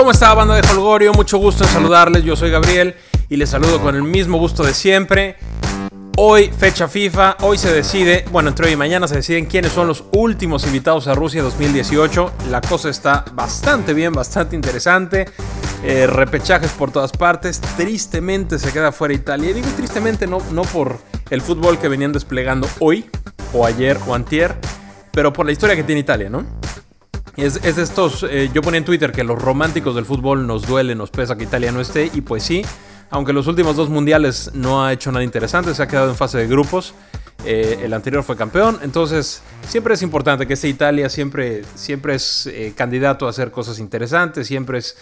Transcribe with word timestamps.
¿Cómo 0.00 0.12
está 0.12 0.32
banda 0.32 0.54
de 0.54 0.66
Holgorio? 0.66 1.12
Mucho 1.12 1.36
gusto 1.36 1.62
en 1.62 1.68
saludarles, 1.68 2.24
yo 2.24 2.34
soy 2.34 2.50
Gabriel 2.50 2.94
y 3.28 3.36
les 3.36 3.50
saludo 3.50 3.82
con 3.82 3.94
el 3.94 4.02
mismo 4.02 4.38
gusto 4.38 4.64
de 4.64 4.72
siempre. 4.72 5.36
Hoy, 6.16 6.50
fecha 6.58 6.88
FIFA, 6.88 7.36
hoy 7.42 7.58
se 7.58 7.70
decide, 7.70 8.24
bueno, 8.32 8.48
entre 8.48 8.68
hoy 8.68 8.72
y 8.72 8.76
mañana 8.76 9.06
se 9.06 9.16
deciden 9.16 9.44
quiénes 9.44 9.72
son 9.72 9.86
los 9.86 10.04
últimos 10.12 10.64
invitados 10.64 11.06
a 11.06 11.14
Rusia 11.14 11.42
2018. 11.42 12.32
La 12.48 12.62
cosa 12.62 12.88
está 12.88 13.26
bastante 13.34 13.92
bien, 13.92 14.14
bastante 14.14 14.56
interesante. 14.56 15.26
Eh, 15.84 16.06
repechajes 16.06 16.70
por 16.70 16.90
todas 16.90 17.12
partes. 17.12 17.60
Tristemente 17.60 18.58
se 18.58 18.72
queda 18.72 18.92
fuera 18.92 19.12
Italia. 19.12 19.52
Digo 19.52 19.68
tristemente 19.76 20.26
no, 20.26 20.38
no 20.50 20.62
por 20.62 20.96
el 21.28 21.42
fútbol 21.42 21.78
que 21.78 21.88
venían 21.88 22.14
desplegando 22.14 22.66
hoy, 22.78 23.04
o 23.52 23.66
ayer, 23.66 23.98
o 24.06 24.14
antier, 24.14 24.56
pero 25.12 25.30
por 25.30 25.44
la 25.44 25.52
historia 25.52 25.76
que 25.76 25.84
tiene 25.84 26.00
Italia, 26.00 26.30
¿no? 26.30 26.59
Es, 27.36 27.56
es 27.64 27.78
estos, 27.78 28.24
eh, 28.28 28.50
yo 28.52 28.60
ponía 28.60 28.78
en 28.78 28.84
Twitter 28.84 29.12
que 29.12 29.24
los 29.24 29.40
románticos 29.40 29.94
del 29.94 30.04
fútbol 30.04 30.46
nos 30.46 30.66
duele, 30.66 30.94
nos 30.94 31.10
pesa 31.10 31.36
que 31.36 31.44
Italia 31.44 31.72
no 31.72 31.80
esté, 31.80 32.10
y 32.12 32.20
pues 32.20 32.42
sí, 32.42 32.62
aunque 33.08 33.32
los 33.32 33.46
últimos 33.46 33.76
dos 33.76 33.88
mundiales 33.88 34.50
no 34.54 34.84
ha 34.84 34.92
hecho 34.92 35.10
nada 35.10 35.24
interesante, 35.24 35.74
se 35.74 35.82
ha 35.82 35.88
quedado 35.88 36.10
en 36.10 36.16
fase 36.16 36.38
de 36.38 36.46
grupos. 36.46 36.94
Eh, 37.46 37.80
el 37.84 37.94
anterior 37.94 38.22
fue 38.22 38.36
campeón, 38.36 38.78
entonces 38.82 39.42
siempre 39.66 39.94
es 39.94 40.02
importante 40.02 40.46
que 40.46 40.54
esté 40.54 40.68
Italia, 40.68 41.08
siempre, 41.08 41.64
siempre 41.74 42.14
es 42.14 42.46
eh, 42.46 42.74
candidato 42.76 43.26
a 43.26 43.30
hacer 43.30 43.50
cosas 43.50 43.78
interesantes, 43.78 44.46
siempre 44.46 44.78
es 44.78 44.98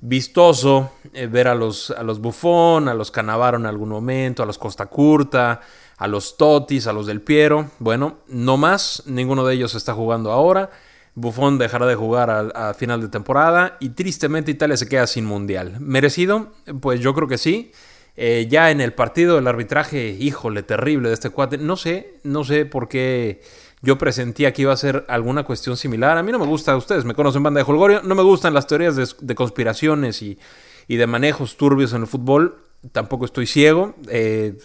vistoso 0.00 0.90
ver 1.30 1.48
a 1.48 1.54
los, 1.54 1.90
a 1.92 2.02
los 2.02 2.20
Buffon, 2.20 2.88
a 2.88 2.94
los 2.94 3.10
Canavaro 3.10 3.56
en 3.56 3.66
algún 3.66 3.88
momento, 3.88 4.42
a 4.42 4.46
los 4.46 4.58
Costa 4.58 4.86
Curta, 4.86 5.60
a 5.96 6.06
los 6.06 6.36
Totis, 6.36 6.86
a 6.86 6.92
los 6.92 7.06
Del 7.06 7.22
Piero. 7.22 7.70
Bueno, 7.78 8.18
no 8.28 8.56
más, 8.56 9.04
ninguno 9.06 9.46
de 9.46 9.54
ellos 9.54 9.74
está 9.74 9.94
jugando 9.94 10.32
ahora. 10.32 10.70
Buffon 11.16 11.56
dejará 11.56 11.86
de 11.86 11.94
jugar 11.94 12.30
a, 12.30 12.74
final 12.74 13.00
de 13.00 13.08
temporada 13.08 13.78
y 13.80 13.88
tristemente 13.90 14.50
Italia 14.50 14.76
se 14.76 14.86
queda 14.86 15.06
sin 15.06 15.24
mundial. 15.24 15.78
¿Merecido? 15.80 16.52
Pues 16.80 17.00
yo 17.00 17.14
creo 17.14 17.26
que 17.26 17.38
sí. 17.38 17.72
Eh, 18.18 18.46
ya 18.50 18.70
en 18.70 18.82
el 18.82 18.92
partido 18.92 19.38
el 19.38 19.46
arbitraje, 19.46 20.10
híjole, 20.10 20.62
terrible 20.62 21.08
de 21.08 21.14
este 21.14 21.30
cuate. 21.30 21.56
No 21.56 21.76
sé, 21.76 22.18
no 22.22 22.44
sé 22.44 22.66
por 22.66 22.86
qué 22.88 23.40
yo 23.80 23.96
presentía 23.96 24.52
que 24.52 24.62
iba 24.62 24.74
a 24.74 24.76
ser 24.76 25.06
alguna 25.08 25.44
cuestión 25.44 25.78
similar. 25.78 26.18
A 26.18 26.22
mí 26.22 26.32
no 26.32 26.38
me 26.38 26.46
gusta, 26.46 26.76
ustedes 26.76 27.06
me 27.06 27.14
conocen 27.14 27.42
banda 27.42 27.60
de 27.62 27.70
Holgorio, 27.70 28.02
no 28.02 28.14
me 28.14 28.22
gustan 28.22 28.52
las 28.52 28.66
teorías 28.66 28.94
de, 28.94 29.34
conspiraciones 29.34 30.20
y, 30.20 30.38
y 30.86 30.96
de 30.96 31.06
manejos 31.06 31.56
turbios 31.56 31.94
en 31.94 32.02
el 32.02 32.06
fútbol 32.06 32.65
tampoco 32.92 33.24
estoy 33.24 33.46
ciego. 33.46 33.94
Eh, 34.08 34.56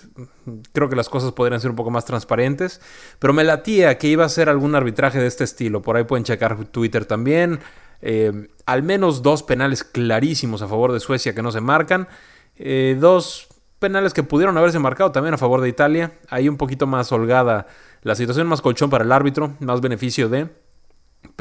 creo 0.72 0.90
que 0.90 0.96
las 0.96 1.10
cosas 1.10 1.32
podrían 1.32 1.62
ser 1.62 1.72
un 1.72 1.76
poco 1.76 1.92
más 1.92 2.06
transparentes. 2.06 2.82
Pero 3.20 3.34
me 3.34 3.44
latía 3.44 3.98
que 3.98 4.08
iba 4.08 4.26
a 4.26 4.30
ser 4.30 4.50
algún 4.50 4.76
arbitraje 4.76 5.20
de 5.20 5.28
este 5.28 5.44
estilo. 5.44 5.82
Por 5.82 5.98
ahí 5.98 6.04
pueden 6.04 6.24
checar 6.24 6.66
Twitter 6.66 7.06
también. 7.06 7.60
Eh, 8.02 8.50
al 8.66 8.84
menos 8.84 9.22
dos 9.22 9.44
penales 9.44 9.84
clarísimos 9.84 10.62
a 10.62 10.68
favor 10.68 10.92
de 10.92 11.00
Suecia 11.00 11.36
que 11.36 11.42
no 11.42 11.52
se 11.52 11.62
marcan. 11.62 12.08
Eh, 12.56 12.98
dos 13.00 13.48
penales 13.80 14.14
que 14.14 14.24
pudieron 14.24 14.58
haberse 14.58 14.80
marcado 14.80 15.12
también 15.12 15.34
a 15.34 15.38
favor 15.38 15.62
de 15.62 15.70
Italia. 15.70 16.14
Ahí 16.30 16.48
un 16.50 16.58
poquito 16.58 16.88
más 16.88 17.12
holgada 17.12 17.68
la 18.04 18.16
situación, 18.16 18.48
más 18.48 18.62
colchón 18.62 18.90
para 18.90 19.04
el 19.04 19.12
árbitro, 19.12 19.56
más 19.60 19.82
beneficio 19.82 20.30
de. 20.30 20.50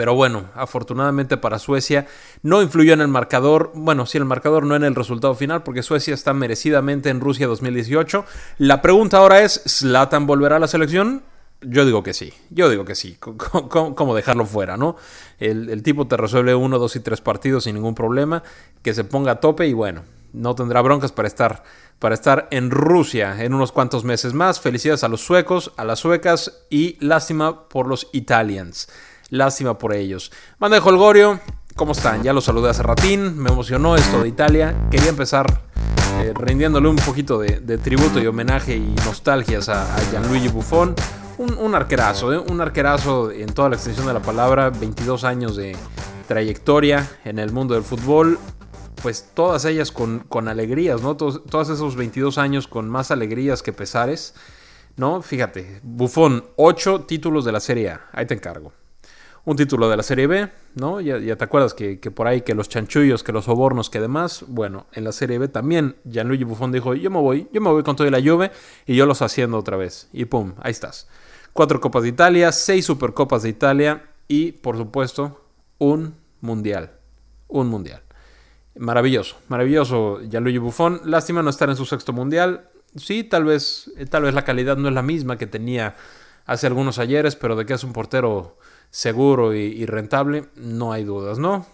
Pero 0.01 0.15
bueno, 0.15 0.45
afortunadamente 0.55 1.37
para 1.37 1.59
Suecia 1.59 2.07
no 2.43 2.63
influyó 2.63 2.95
en 2.95 3.03
el 3.03 3.09
marcador, 3.09 3.71
bueno, 3.75 4.07
sí 4.07 4.17
el 4.17 4.25
marcador 4.25 4.65
no 4.65 4.75
en 4.75 4.83
el 4.83 4.95
resultado 4.95 5.35
final 5.35 5.63
porque 5.63 5.83
Suecia 5.83 6.15
está 6.15 6.33
merecidamente 6.33 7.11
en 7.11 7.21
Rusia 7.21 7.47
2018. 7.47 8.25
La 8.57 8.81
pregunta 8.81 9.19
ahora 9.19 9.43
es, 9.43 9.61
¿Slatan 9.67 10.27
volverá 10.27 10.57
a 10.57 10.59
la 10.59 10.69
selección? 10.69 11.23
Yo 11.61 11.85
digo 11.85 12.03
que 12.03 12.15
sí, 12.15 12.33
yo 12.49 12.71
digo 12.71 12.87
que 12.87 12.95
sí. 12.95 13.19
¿Cómo, 13.21 14.15
dejarlo 14.15 14.47
fuera, 14.47 14.79
no? 14.79 14.97
El, 15.39 15.69
el, 15.69 15.83
tipo 15.83 16.07
te 16.07 16.17
resuelve 16.17 16.55
uno, 16.55 16.79
dos 16.79 16.97
y 16.97 17.01
tres 17.01 17.21
partidos 17.21 17.65
sin 17.65 17.75
ningún 17.75 17.95
problema, 17.95 18.43
que 18.81 18.95
se 18.95 19.05
ponga 19.05 19.33
a 19.33 19.41
tope 19.41 19.67
y 19.67 19.75
bueno, 19.75 20.05
no 20.33 20.55
tendrá 20.55 20.81
broncas 20.81 21.13
para 21.13 21.29
estar, 21.29 21.63
para 21.99 22.15
estar 22.15 22.49
en 22.53 22.71
Rusia 22.71 23.45
en 23.45 23.53
unos 23.53 23.71
cuantos 23.71 24.05
meses 24.05 24.33
más. 24.33 24.61
Felicidades 24.61 25.05
a 25.05 25.09
los 25.09 25.21
suecos, 25.21 25.73
a 25.77 25.85
las 25.85 25.99
suecas 25.99 26.65
y 26.71 26.97
lástima 27.05 27.69
por 27.69 27.87
los 27.87 28.09
italians. 28.15 28.89
Lástima 29.31 29.79
por 29.79 29.95
ellos. 29.95 30.33
Manda 30.59 30.79
de 30.81 30.87
Holgorio, 30.87 31.41
¿cómo 31.77 31.93
están? 31.93 32.23
Ya 32.25 32.33
los 32.33 32.45
saludé 32.45 32.71
hace 32.71 32.83
ratín, 32.83 33.39
me 33.39 33.51
emocionó 33.51 33.95
esto 33.95 34.23
de 34.23 34.29
Italia. 34.29 34.89
Quería 34.91 35.09
empezar 35.09 35.63
eh, 36.21 36.35
rindiéndole 36.35 36.89
un 36.89 36.97
poquito 36.97 37.39
de, 37.39 37.79
tributo 37.79 38.21
y 38.21 38.27
homenaje 38.27 38.77
y 38.77 38.95
nostalgias 39.07 39.69
a, 39.69 39.87
Gianluigi 40.11 40.49
Buffon. 40.49 40.95
Un, 41.39 41.75
arquerazo, 41.75 42.35
¿eh? 42.35 42.39
un 42.39 42.61
arquerazo 42.61 43.31
en 43.31 43.55
toda 43.55 43.71
la 43.71 43.77
extensión 43.77 44.07
de 44.07 44.13
la 44.13 44.21
palabra, 44.21 44.69
22 44.69 45.25
años 45.25 45.57
de 45.57 45.75
trayectoria 46.29 47.09
en 47.25 47.39
el 47.39 47.51
mundo 47.51 47.73
del 47.73 47.83
fútbol, 47.83 48.39
pues 49.01 49.31
todas 49.33 49.65
ellas 49.65 49.91
con, 49.91 50.49
alegrías, 50.49 51.01
¿no? 51.01 51.17
Todos, 51.17 51.71
esos 51.71 51.97
22 51.97 52.37
años 52.37 52.69
con 52.69 52.91
más 52.91 53.11
alegrías 53.11 53.63
que 53.63 53.73
pesares, 53.73 54.35
¿no? 54.97 55.23
Fíjate, 55.23 55.81
Buffon, 55.83 56.45
8 56.57 57.07
títulos 57.09 57.47
de 57.47 57.53
la 57.53 57.61
Serie 57.61 57.89
A, 57.89 58.11
ahí 58.13 58.27
te 58.27 58.35
encargo 58.35 58.73
un 59.45 59.57
título 59.57 59.89
de 59.89 59.97
la 59.97 60.03
Serie 60.03 60.27
B, 60.27 60.49
¿no? 60.75 61.01
Ya, 61.01 61.37
te 61.37 61.45
acuerdas 61.45 61.75
que, 61.75 61.97
por 62.11 62.27
ahí 62.27 62.43
que 62.43 62.55
los 62.55 62.69
chanchullos, 62.69 63.23
que 63.23 63.33
los 63.33 63.47
sobornos, 63.47 63.91
que 63.91 64.01
demás, 64.01 64.45
bueno, 64.47 64.87
en 64.93 65.05
la 65.05 65.13
Serie 65.13 65.39
B 65.39 65.49
también 65.49 65.97
Gianluigi 66.05 66.45
Buffon 66.45 66.73
dijo, 66.73 66.95
yo 66.95 67.11
me 67.11 67.21
voy, 67.21 67.49
yo 67.53 67.61
me 67.61 67.71
voy 67.71 67.83
con 67.83 67.97
todo 67.97 68.09
la 68.11 68.19
lluvia 68.19 68.53
y 68.87 68.97
yo 68.97 69.07
los 69.07 69.23
haciendo 69.23 69.59
otra 69.59 69.77
vez. 69.77 70.09
Y 70.13 70.27
pum, 70.27 70.55
ahí 70.61 70.73
estás. 70.73 71.09
Cuatro 71.53 71.81
Copas 71.81 72.03
de 72.03 72.11
Italia, 72.11 72.53
seis 72.53 72.85
Supercopas 72.85 73.43
de 73.43 73.49
Italia 73.49 74.11
y, 74.29 74.53
por 74.53 74.77
supuesto, 74.77 75.45
un 75.79 76.15
Mundial. 76.41 76.93
Un 77.49 77.69
Mundial. 77.69 78.03
Maravilloso, 78.77 79.37
maravilloso 79.49 80.21
Gianluigi 80.29 80.59
Buffon. 80.59 81.01
Lástima 81.05 81.43
no 81.43 81.51
estar 81.51 81.69
en 81.69 81.77
su 81.77 81.87
sexto 81.87 82.13
Mundial. 82.13 82.69
Sí, 82.97 83.25
tal 83.25 83.45
vez, 83.45 83.93
tal 84.11 84.23
vez 84.23 84.35
la 84.35 84.45
calidad 84.45 84.77
no 84.77 84.89
es 84.89 84.95
la 84.95 85.03
misma 85.03 85.39
que 85.39 85.47
tenía 85.47 85.97
hace 86.47 86.67
algunos 86.67 86.99
ayeres, 86.99 87.37
pero 87.37 87.57
de 87.57 87.67
que 87.67 87.75
es 87.75 87.85
un 87.85 87.93
portero 87.93 88.57
seguro 88.91 89.55
y, 89.55 89.87
rentable, 89.87 90.47
no 90.57 90.93
hay 90.93 91.05
dudas, 91.05 91.39
¿no? 91.39 91.67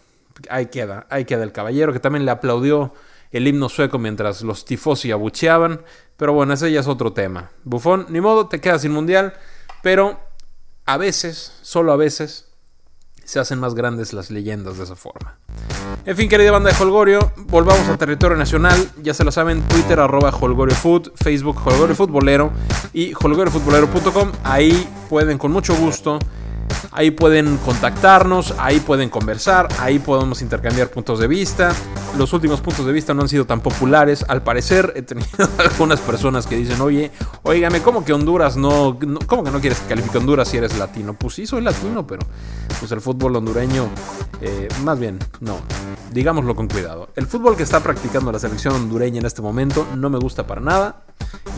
Ahí 0.50 0.66
queda, 0.66 1.06
ahí 1.08 1.24
queda 1.24 1.44
el 1.44 1.52
caballero 1.52 1.92
que 1.92 2.00
también 2.00 2.24
le 2.24 2.30
aplaudió 2.30 2.92
el 3.30 3.48
himno 3.48 3.68
sueco 3.68 3.98
mientras 3.98 4.42
los 4.42 4.64
tifosi 4.64 5.10
abucheaban, 5.10 5.82
pero 6.16 6.32
bueno, 6.32 6.52
ese 6.52 6.70
ya 6.70 6.80
es 6.80 6.88
otro 6.88 7.12
tema. 7.12 7.50
Bufón, 7.64 8.06
ni 8.10 8.20
modo, 8.20 8.48
te 8.48 8.60
quedas 8.60 8.82
sin 8.82 8.92
mundial, 8.92 9.34
pero 9.82 10.20
a 10.84 10.96
veces, 10.98 11.58
solo 11.62 11.92
a 11.92 11.96
veces, 11.96 12.46
se 13.24 13.40
hacen 13.40 13.58
más 13.58 13.74
grandes 13.74 14.12
las 14.12 14.30
leyendas 14.30 14.78
de 14.78 14.84
esa 14.84 14.94
forma. 14.94 15.38
En 16.04 16.16
fin, 16.16 16.28
querida 16.28 16.52
banda 16.52 16.70
de 16.70 16.76
Holgorio, 16.80 17.32
volvamos 17.36 17.88
a 17.88 17.96
territorio 17.96 18.36
nacional. 18.36 18.88
Ya 19.02 19.14
se 19.14 19.24
lo 19.24 19.32
saben, 19.32 19.62
Twitter 19.62 19.98
arroba 19.98 20.30
HolgorioFood, 20.30 21.12
Facebook 21.16 21.56
Holgorio 21.64 21.96
Futbolero 21.96 22.52
y 22.92 23.12
holgoriofutbolero.com. 23.14 24.32
Ahí 24.44 24.88
pueden 25.08 25.38
con 25.38 25.50
mucho 25.50 25.74
gusto 25.74 26.20
Ahí 26.92 27.10
pueden 27.10 27.58
contactarnos, 27.58 28.54
ahí 28.58 28.80
pueden 28.80 29.10
conversar, 29.10 29.68
ahí 29.80 29.98
podemos 29.98 30.40
intercambiar 30.40 30.88
puntos 30.88 31.18
de 31.18 31.26
vista. 31.26 31.74
Los 32.16 32.32
últimos 32.32 32.62
puntos 32.62 32.86
de 32.86 32.92
vista 32.92 33.12
no 33.12 33.22
han 33.22 33.28
sido 33.28 33.44
tan 33.44 33.60
populares. 33.60 34.24
Al 34.28 34.42
parecer 34.42 34.94
he 34.96 35.02
tenido 35.02 35.28
algunas 35.58 36.00
personas 36.00 36.46
que 36.46 36.56
dicen, 36.56 36.80
oye, 36.80 37.10
oígame, 37.42 37.82
¿cómo 37.82 38.04
que 38.04 38.12
Honduras 38.12 38.56
no, 38.56 38.98
¿Cómo 39.26 39.44
que 39.44 39.50
no 39.50 39.60
quieres 39.60 39.80
que 39.80 39.88
califique 39.88 40.16
Honduras 40.16 40.48
si 40.48 40.56
eres 40.56 40.78
latino? 40.78 41.12
Pues 41.14 41.34
sí, 41.34 41.46
soy 41.46 41.60
latino, 41.60 42.06
pero 42.06 42.26
pues 42.80 42.90
el 42.92 43.00
fútbol 43.00 43.36
hondureño, 43.36 43.88
eh, 44.40 44.68
más 44.82 44.98
bien, 44.98 45.18
no. 45.40 45.58
Digámoslo 46.12 46.56
con 46.56 46.68
cuidado. 46.68 47.10
El 47.14 47.26
fútbol 47.26 47.56
que 47.56 47.62
está 47.62 47.80
practicando 47.80 48.32
la 48.32 48.38
selección 48.38 48.74
hondureña 48.74 49.20
en 49.20 49.26
este 49.26 49.42
momento 49.42 49.86
no 49.96 50.08
me 50.08 50.18
gusta 50.18 50.46
para 50.46 50.60
nada 50.60 51.04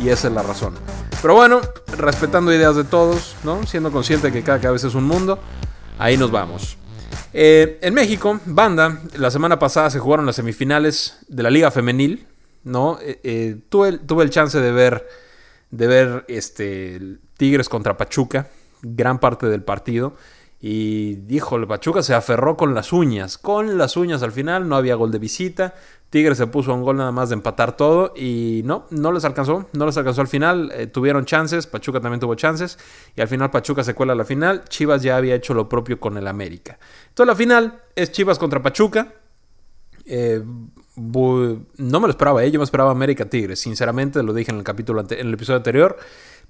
y 0.03 0.09
esa 0.09 0.29
es 0.29 0.35
la 0.35 0.43
razón. 0.43 0.75
Pero 1.21 1.34
bueno, 1.34 1.61
respetando 1.97 2.53
ideas 2.53 2.77
de 2.77 2.84
todos, 2.84 3.34
¿no? 3.43 3.67
Siendo 3.67 3.91
consciente 3.91 4.31
que 4.31 4.43
cada 4.43 4.61
cabeza 4.61 4.87
es 4.87 4.95
un 4.95 5.05
mundo, 5.05 5.41
ahí 5.99 6.17
nos 6.17 6.31
vamos. 6.31 6.79
Eh, 7.33 7.79
en 7.83 7.93
México, 7.93 8.41
banda, 8.44 9.03
la 9.17 9.31
semana 9.32 9.59
pasada 9.59 9.91
se 9.91 9.99
jugaron 9.99 10.26
las 10.26 10.37
semifinales 10.37 11.19
de 11.26 11.43
la 11.43 11.50
Liga 11.50 11.73
Femenil, 11.73 12.26
¿no? 12.62 12.99
Eh, 13.00 13.19
eh, 13.25 13.56
tuve, 13.69 13.99
tuve, 13.99 14.23
el 14.23 14.31
chance 14.31 14.61
de 14.61 14.70
ver, 14.70 15.09
de 15.73 15.87
ver 15.88 16.25
este, 16.29 17.19
Tigres 17.37 17.69
contra 17.69 17.97
Pachuca, 17.97 18.49
gran 18.82 19.19
parte 19.19 19.49
del 19.49 19.65
partido. 19.65 20.15
Y 20.61 21.15
dijo, 21.26 21.67
Pachuca 21.67 22.03
se 22.03 22.15
aferró 22.15 22.56
con 22.56 22.75
las 22.75 22.93
uñas, 22.93 23.38
con 23.38 23.76
las 23.76 23.97
uñas 23.97 24.23
al 24.23 24.32
final, 24.32 24.69
no 24.69 24.76
había 24.76 24.94
gol 24.94 25.11
de 25.11 25.19
visita, 25.19 25.75
Tigres 26.10 26.38
se 26.38 26.46
puso 26.46 26.72
un 26.72 26.82
gol 26.82 26.96
nada 26.96 27.12
más 27.12 27.28
de 27.28 27.34
empatar 27.34 27.76
todo 27.76 28.14
y 28.16 28.62
no, 28.64 28.87
no 28.90 29.12
les 29.12 29.26
alcanzó, 29.26 29.69
no 29.75 29.84
les 29.84 29.96
alcanzó 29.99 30.22
al 30.22 30.28
final, 30.28 30.72
eh, 30.75 30.87
tuvieron 30.87 31.26
chances, 31.26 31.66
Pachuca 31.66 32.00
también 32.00 32.19
tuvo 32.19 32.34
chances 32.34 32.78
y 33.14 33.20
al 33.20 33.28
final 33.28 33.50
Pachuca 33.50 33.84
se 33.84 33.94
cuela 33.94 34.14
a 34.14 34.16
la 34.16 34.25
final, 34.25 34.64
Chivas 34.69 35.02
ya 35.02 35.19
había 35.19 35.34
hecho 35.34 35.52
lo 35.52 35.69
propio 35.69 36.00
con 36.00 36.16
el 36.16 36.26
América. 36.26 36.78
Entonces 37.08 37.26
la 37.26 37.37
final 37.37 37.82
es 37.94 38.10
Chivas 38.10 38.38
contra 38.38 38.62
Pachuca, 38.62 39.12
eh, 40.06 40.43
no 40.96 42.00
me 42.00 42.06
lo 42.06 42.08
esperaba, 42.08 42.43
eh, 42.43 42.50
yo 42.50 42.58
me 42.58 42.64
esperaba 42.64 42.90
América 42.90 43.26
Tigres, 43.26 43.60
sinceramente 43.60 44.22
lo 44.22 44.32
dije 44.32 44.50
en 44.50 44.58
el 44.58 44.64
capítulo 44.64 45.05
en 45.10 45.26
el 45.26 45.34
episodio 45.34 45.58
anterior, 45.58 45.99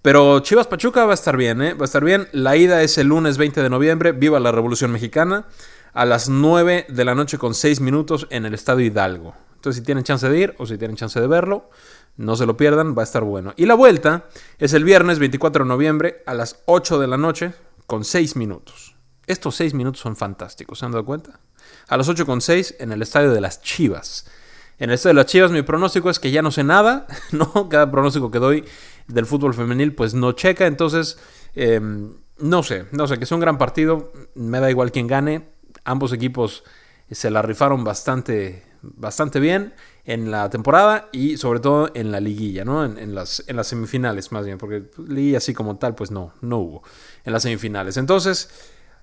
pero 0.02 0.38
Chivas 0.38 0.69
Pachuca 0.69 1.05
va 1.05 1.10
a 1.10 1.14
estar 1.14 1.37
bien, 1.37 1.60
va 1.60 1.81
a 1.81 1.84
estar 1.84 2.05
bien, 2.05 2.28
la 2.31 2.56
ida 2.56 2.81
es 2.82 2.96
el 2.96 3.08
lunes 3.08 3.38
20 3.38 3.60
de 3.60 3.70
noviembre, 3.70 4.12
viva 4.12 4.38
la 4.38 4.52
Revolución 4.52 4.93
Mexicana. 4.93 5.46
a 5.94 6.05
las 6.05 6.28
9 6.28 6.87
de 6.88 7.05
la 7.05 7.16
noche 7.16 7.38
con 7.38 7.55
6 7.55 7.81
minutos 7.81 8.28
en 8.31 8.46
el 8.46 8.55
Estadio 8.55 8.87
Hidalgo. 8.87 9.48
Entonces, 9.58 9.81
si 9.81 9.84
tienen 9.84 10.05
chance 10.05 10.28
de 10.28 10.38
ir 10.38 10.55
o 10.58 10.66
si 10.66 10.78
tienen 10.78 10.96
chance 10.96 11.20
de 11.20 11.26
verlo, 11.26 11.69
no 12.16 12.37
se 12.37 12.46
lo 12.46 12.56
pierdan, 12.56 12.96
va 12.96 13.02
a 13.02 13.05
estar 13.05 13.25
bueno. 13.25 13.55
Y 13.56 13.66
la 13.66 13.75
vuelta 13.75 14.26
es 14.58 14.72
el 14.72 14.84
viernes 14.84 15.19
24 15.19 15.64
de 15.64 15.69
noviembre 15.69 16.22
a 16.26 16.34
las 16.34 16.62
8 16.66 17.00
de 17.00 17.08
la 17.08 17.16
noche 17.16 17.55
con 17.88 18.05
6 18.05 18.37
minutos. 18.37 18.94
Estos 19.26 19.56
6 19.56 19.75
minutos 19.75 20.00
son 20.00 20.14
fantásticos, 20.14 20.78
¿se 20.78 20.87
han 20.87 20.93
dado 20.93 21.05
cuenta? 21.05 21.40
A 21.88 21.96
las 21.96 22.08
8 22.08 22.25
con 22.25 22.40
6 22.40 22.76
en 22.78 22.93
el 22.93 23.02
Estadio 23.02 23.32
de 23.32 23.40
las 23.40 23.60
Chivas. 23.60 24.31
En 24.78 24.90
el 24.90 24.94
Estadio 24.94 25.14
de 25.14 25.22
las 25.22 25.26
Chivas 25.26 25.50
mi 25.50 25.62
pronóstico 25.62 26.08
es 26.08 26.20
que 26.20 26.31
ya 26.31 26.40
no 26.40 26.52
sé 26.52 26.62
nada, 26.62 27.08
¿no? 27.32 27.69
Cada 27.69 27.90
pronóstico 27.90 28.31
que 28.31 28.38
doy 28.38 28.64
del 29.08 29.26
fútbol 29.26 29.55
femenil 29.55 29.93
pues 29.93 30.14
no 30.14 30.32
checa, 30.32 30.66
entonces 30.66 31.19
em, 31.56 32.14
no 32.38 32.62
sé, 32.62 32.87
no 32.93 33.08
sé, 33.08 33.19
que 33.19 33.25
es 33.25 33.32
un 33.32 33.40
gran 33.40 33.58
partido, 33.58 34.12
me 34.34 34.60
da 34.60 34.70
igual 34.70 34.93
quién 34.93 35.08
gane, 35.08 35.49
ambos 35.84 36.12
equipos 36.12 36.62
se 37.10 37.31
la 37.31 37.43
rifaron 37.43 37.84
bastante, 37.84 38.64
bastante 38.83 39.41
bien 39.41 39.75
en 40.05 40.31
la 40.31 40.49
temporada 40.51 41.09
y 41.13 41.37
sobre 41.37 41.61
todo 41.61 41.91
en 41.95 42.11
la 42.11 42.21
liguilla, 42.21 42.65
¿no? 42.65 42.85
En, 42.85 43.15
las, 43.15 43.45
en 43.47 43.57
las 43.57 43.67
semifinales 43.67 44.33
más 44.33 44.45
bien, 44.47 44.59
porque 44.59 44.85
liguilla 45.07 45.39
así 45.39 45.55
como 45.55 45.77
tal, 45.77 45.95
pues 45.95 46.11
no, 46.11 46.33
no 46.41 46.59
hubo 46.59 46.83
en 47.25 47.33
las 47.33 47.43
semifinales. 47.43 47.97
Entonces, 47.97 48.51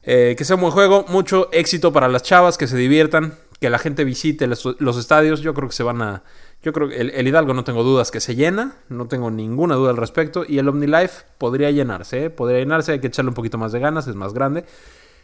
eh, 0.04 0.36
que 0.38 0.45
sea 0.45 0.56
un 0.56 0.62
buen 0.62 0.74
juego, 0.74 1.06
mucho 1.10 1.50
éxito 1.51 1.92
para 1.92 2.07
las 2.07 2.24
chavas, 2.24 2.57
que 2.57 2.68
se 2.68 2.77
diviertan, 2.77 3.36
que 3.60 3.69
la 3.69 3.80
gente 3.80 4.04
visite 4.04 4.48
los, 4.48 4.98
estadios, 4.98 5.42
yo 5.42 5.54
creo 5.54 5.68
que 5.69 5.75
se 5.75 5.83
van 5.83 6.01
a... 6.01 6.24
Yo 6.62 6.74
creo 6.74 6.89
que 6.89 7.00
el, 7.00 7.27
Hidalgo 7.27 7.54
no 7.54 7.63
tengo 7.63 7.83
dudas 7.83 8.10
que 8.10 8.19
se 8.19 8.36
llena, 8.36 8.75
no 8.89 9.07
tengo 9.07 9.30
ninguna 9.30 9.75
duda 9.75 9.92
al 9.92 9.98
respecto, 9.98 10.44
y 10.48 10.57
el 10.57 10.68
OmniLife 10.68 11.25
podría 11.38 11.69
llenarse, 11.69 12.25
¿eh? 12.25 12.30
podría 12.30 12.60
llenarse, 12.60 12.94
hay 12.94 13.00
que 13.00 13.07
echarle 13.07 13.30
un 13.30 13.36
poquito 13.36 13.57
más 13.57 13.72
de 13.72 13.80
ganas, 13.80 14.07
es 14.07 14.16
más 14.16 14.33
grande. 14.33 14.66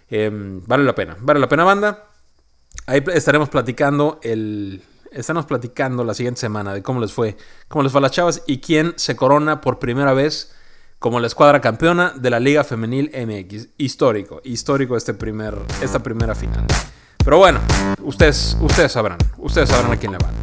Em, 0.10 0.62
vale 0.68 0.84
la 0.84 0.94
pena, 0.94 1.18
vale 1.20 1.40
la 1.40 1.48
pena 1.48 1.64
banda. 1.64 2.11
Ahí 2.88 3.04
estaremos 3.14 3.50
platicando 3.50 4.20
el, 4.24 4.82
estamos 5.12 5.46
platicando 5.46 6.04
la 6.04 6.14
siguiente 6.14 6.40
semana 6.40 6.74
de 6.74 6.82
cómo 6.82 7.00
les 7.00 7.14
fue, 7.14 7.38
cómo 7.68 7.84
les 7.84 7.92
fue 7.92 8.00
a 8.00 8.02
las 8.04 8.12
chavas 8.12 8.44
y 8.48 8.60
quién 8.60 8.94
se 8.96 9.16
corona 9.16 9.62
por 9.62 9.80
primera 9.80 10.14
vez 10.14 10.54
como 11.00 11.20
la 11.20 11.28
escuadra 11.28 11.62
campeona 11.62 12.14
de 12.16 12.30
la 12.30 12.40
Liga 12.40 12.64
Femenil 12.64 13.12
MX. 13.14 13.70
Histórico, 13.78 14.42
histórico 14.44 14.96
este 14.96 15.14
primer, 15.14 15.58
esta 15.82 16.02
primera 16.02 16.36
final. 16.36 16.66
Pero 17.24 17.38
bueno, 17.38 17.60
ustedes, 18.02 18.58
ustedes 18.62 18.92
sabrán, 18.92 19.18
ustedes 19.38 19.70
sabrán 19.70 19.92
a 19.92 19.98
quién 19.98 20.12
le 20.12 20.18
van. 20.18 20.34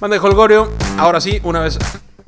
Manda 0.00 0.16
de 0.16 0.20
Holgorio, 0.20 0.70
ahora 0.98 1.20
sí, 1.20 1.40
una 1.44 1.60
vez 1.60 1.78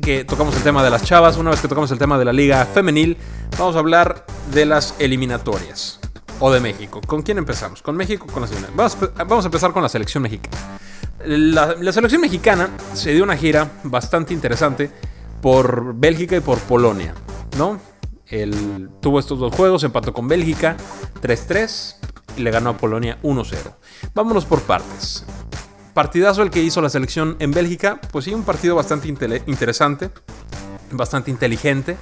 que 0.03 0.25
tocamos 0.25 0.57
el 0.57 0.63
tema 0.63 0.83
de 0.83 0.91
las 0.91 1.05
chavas, 1.05 1.37
una 1.37 1.51
vez 1.51 1.61
que 1.61 1.69
tocamos 1.69 1.91
el 1.91 1.99
tema 1.99 2.19
de 2.19 2.25
la 2.25 2.33
Liga 2.33 2.65
Femenil, 2.67 3.17
vamos 3.59 3.77
a 3.77 3.79
hablar 3.79 4.27
de 4.53 4.67
las 4.67 4.95
eliminatorias. 4.99 6.01
O 6.41 6.53
de 6.53 6.61
México. 6.61 7.01
¿Con 7.07 7.23
quién 7.23 7.39
empezamos? 7.39 7.83
¿Con 7.83 7.97
México 7.97 8.27
o 8.29 8.33
con 8.33 8.43
la 8.43 8.49
selección? 8.49 8.77
Vamos, 8.77 8.99
vamos 9.17 9.45
a 9.45 9.49
empezar 9.49 9.73
con 9.73 9.83
la 9.83 9.89
selección 9.89 10.23
mexicana. 10.23 10.57
La, 11.27 11.93
selección 11.93 12.21
mexicana 12.21 12.71
se 12.93 13.13
dio 13.13 13.25
una 13.25 13.37
gira 13.37 13.71
bastante 13.85 14.35
interesante 14.35 14.91
por 15.41 15.95
Bélgica 15.95 16.37
y 16.37 16.41
por 16.41 16.59
Polonia, 16.59 17.15
¿no? 17.57 17.81
Él 18.27 18.91
tuvo 19.01 19.21
estos 19.21 19.39
dos 19.39 19.55
juegos, 19.55 19.85
empató 19.85 20.13
con 20.13 20.29
Bélgica 20.29 20.77
3-3 21.23 21.97
y 22.37 22.43
le 22.43 22.51
ganó 22.51 22.71
a 22.71 22.77
Polonia 22.77 23.19
1-0. 23.23 23.57
Vámonos 24.15 24.45
por 24.45 24.61
partes. 24.63 25.25
Partidazo 25.95 26.43
el 26.43 26.51
que 26.51 26.63
hizo 26.63 26.83
la 26.83 26.91
selección 26.91 27.37
en 27.39 27.53
Bélgica, 27.53 28.01
pues 28.11 28.25
sí, 28.25 28.35
un 28.35 28.43
partido 28.43 28.75
bastante 28.75 29.09
interesante, 29.47 30.11
bastante 30.91 31.31
inteligente, 31.31 31.97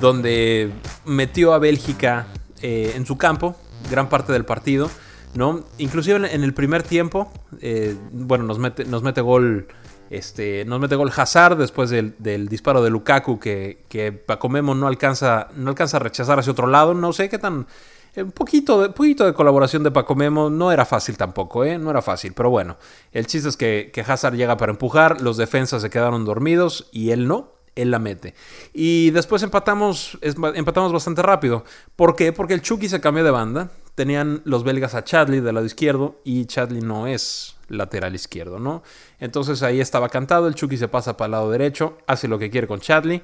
donde 0.00 0.70
metió 1.04 1.52
a 1.52 1.58
Bélgica 1.58 2.26
eh, 2.62 2.92
en 2.94 3.06
su 3.06 3.16
campo 3.18 3.56
gran 3.90 4.08
parte 4.08 4.32
del 4.32 4.44
partido 4.44 4.90
¿no? 5.36 5.64
Inclusive 5.78 6.34
en 6.34 6.42
el 6.42 6.54
primer 6.54 6.82
tiempo, 6.82 7.30
eh, 7.60 7.96
bueno, 8.10 8.44
nos 8.44 8.58
mete, 8.58 8.84
nos 8.84 9.02
mete 9.02 9.20
gol. 9.20 9.68
Este, 10.08 10.64
nos 10.64 10.78
mete 10.78 10.94
gol 10.94 11.10
Hazard 11.16 11.56
después 11.56 11.90
del, 11.90 12.14
disparo 12.48 12.80
de 12.80 12.90
Lukaku 12.90 13.40
que, 13.40 13.84
que 13.88 14.12
Paco 14.12 14.48
Memo 14.48 14.72
no 14.72 14.86
alcanza, 14.86 15.48
no 15.56 15.70
alcanza 15.70 15.96
a 15.96 16.00
rechazar 16.00 16.38
hacia 16.38 16.52
otro 16.52 16.66
lado. 16.66 16.94
No 16.94 17.12
sé 17.12 17.28
qué 17.28 17.38
tan. 17.38 17.66
Eh, 18.14 18.22
un 18.22 18.30
poquito 18.32 18.80
de, 18.80 18.90
poquito 18.90 19.26
de 19.26 19.34
colaboración 19.34 19.82
de 19.82 19.90
Paco 19.90 20.14
Memo 20.14 20.48
no 20.48 20.72
era 20.72 20.84
fácil 20.84 21.16
tampoco, 21.16 21.64
¿eh? 21.64 21.78
No 21.78 21.90
era 21.90 22.02
fácil, 22.02 22.32
pero 22.34 22.50
bueno. 22.50 22.76
El 23.12 23.26
chiste 23.26 23.48
es 23.48 23.56
que, 23.56 23.90
que 23.92 24.00
Hazard 24.00 24.36
llega 24.36 24.56
para 24.56 24.72
empujar, 24.72 25.20
los 25.20 25.36
defensas 25.36 25.82
se 25.82 25.90
quedaron 25.90 26.24
dormidos 26.24 26.88
y 26.92 27.10
él 27.10 27.26
no 27.26 27.55
él 27.76 27.90
la 27.92 27.98
mete. 28.00 28.34
Y 28.72 29.10
después 29.10 29.42
empatamos, 29.42 30.18
empatamos 30.22 30.92
bastante 30.92 31.22
rápido. 31.22 31.64
¿Por 31.94 32.16
qué? 32.16 32.32
Porque 32.32 32.54
el 32.54 32.62
Chucky 32.62 32.88
se 32.88 33.00
cambió 33.00 33.22
de 33.22 33.30
banda. 33.30 33.70
Tenían 33.94 34.42
los 34.44 34.64
belgas 34.64 34.94
a 34.94 35.04
Chadley 35.04 35.40
del 35.40 35.54
lado 35.54 35.66
izquierdo 35.66 36.20
y 36.24 36.46
Chadley 36.46 36.80
no 36.80 37.06
es 37.06 37.56
lateral 37.68 38.14
izquierdo, 38.14 38.58
¿no? 38.58 38.82
Entonces 39.18 39.62
ahí 39.62 39.80
estaba 39.80 40.08
cantado, 40.08 40.48
el 40.48 40.54
Chucky 40.54 40.76
se 40.76 40.88
pasa 40.88 41.16
para 41.16 41.26
el 41.26 41.32
lado 41.32 41.50
derecho, 41.50 41.98
hace 42.06 42.28
lo 42.28 42.38
que 42.38 42.50
quiere 42.50 42.66
con 42.66 42.80
Chadley. 42.80 43.22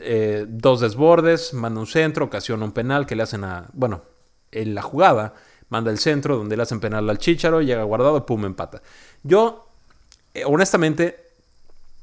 Eh, 0.00 0.46
dos 0.48 0.80
desbordes, 0.80 1.52
manda 1.52 1.80
un 1.80 1.86
centro, 1.86 2.24
ocasiona 2.24 2.64
un 2.64 2.72
penal 2.72 3.06
que 3.06 3.16
le 3.16 3.22
hacen 3.22 3.44
a, 3.44 3.68
bueno, 3.72 4.02
en 4.52 4.74
la 4.74 4.82
jugada, 4.82 5.34
manda 5.68 5.90
el 5.90 5.98
centro 5.98 6.36
donde 6.36 6.56
le 6.56 6.62
hacen 6.62 6.80
penal 6.80 7.08
al 7.10 7.18
Chicharo, 7.18 7.60
llega 7.60 7.82
guardado, 7.82 8.24
pum, 8.24 8.44
empata. 8.44 8.82
Yo, 9.22 9.68
eh, 10.32 10.44
honestamente, 10.46 11.23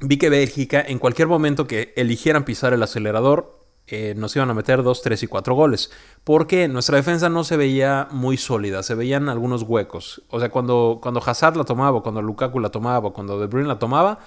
vi 0.02 0.18
que 0.18 0.30
Bélgica, 0.30 0.82
en 0.82 1.00
cualquier 1.00 1.28
momento 1.28 1.68
que 1.68 1.94
eligieran 1.96 2.44
pisar 2.44 2.74
el 2.74 2.84
acelerador, 2.84 3.62
eh, 3.88 4.14
nos 4.16 4.36
iban 4.36 4.50
a 4.50 4.54
meter 4.54 4.84
2, 4.84 5.02
3 5.02 5.24
y 5.24 5.28
4 5.28 5.54
goles. 5.54 5.92
Porque 6.24 6.68
nuestra 6.68 6.98
defensa 6.98 7.30
no 7.30 7.44
se 7.44 7.58
veía 7.58 8.08
muy 8.12 8.38
sólida, 8.38 8.84
se 8.84 8.96
veían 8.96 9.30
algunos 9.30 9.64
huecos. 9.64 10.24
O 10.30 10.40
sea, 10.40 10.50
cuando, 10.50 11.00
cuando 11.02 11.22
Hazard 11.24 11.58
la 11.58 11.64
tomaba, 11.64 12.02
cuando 12.02 12.22
Lukaku 12.22 12.60
la 12.60 12.70
tomaba, 12.70 13.12
cuando 13.12 13.40
De 13.40 13.48
Bruyne 13.48 13.68
la 13.68 13.80
tomaba, 13.80 14.20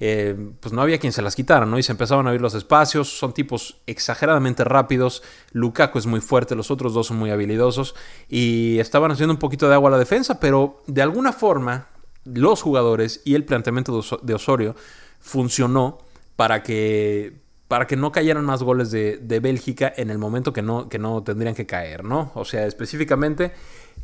eh, 0.00 0.34
pues 0.58 0.72
no 0.72 0.82
había 0.82 0.98
quien 0.98 1.12
se 1.12 1.22
las 1.22 1.36
quitara, 1.36 1.66
¿no? 1.66 1.78
Y 1.78 1.82
se 1.82 1.92
empezaban 1.92 2.26
a 2.26 2.30
abrir 2.30 2.40
los 2.40 2.54
espacios, 2.54 3.18
son 3.18 3.32
tipos 3.32 3.76
exageradamente 3.86 4.64
rápidos, 4.64 5.22
Lukaku 5.52 5.98
es 5.98 6.06
muy 6.06 6.20
fuerte, 6.20 6.56
los 6.56 6.70
otros 6.70 6.94
dos 6.94 7.06
son 7.06 7.18
muy 7.18 7.30
habilidosos, 7.30 7.94
y 8.28 8.78
estaban 8.80 9.12
haciendo 9.12 9.34
un 9.34 9.38
poquito 9.38 9.68
de 9.68 9.74
agua 9.74 9.90
a 9.90 9.92
la 9.92 9.98
defensa, 9.98 10.40
pero 10.40 10.82
de 10.86 11.02
alguna 11.02 11.32
forma 11.32 11.86
los 12.24 12.62
jugadores 12.62 13.20
y 13.24 13.34
el 13.34 13.44
planteamiento 13.44 14.02
de 14.22 14.34
Osorio 14.34 14.74
funcionó 15.22 15.98
para 16.36 16.62
que, 16.62 17.40
para 17.68 17.86
que 17.86 17.96
no 17.96 18.12
cayeran 18.12 18.44
más 18.44 18.62
goles 18.62 18.90
de, 18.90 19.40
Bélgica 19.40 19.90
en 19.96 20.10
el 20.10 20.18
momento 20.18 20.52
que 20.52 20.60
no, 20.60 20.90
que 20.90 20.98
no 20.98 21.22
tendrían 21.22 21.54
que 21.54 21.64
caer, 21.64 22.04
¿no? 22.04 22.32
O 22.34 22.44
sea, 22.44 22.66
específicamente 22.66 23.52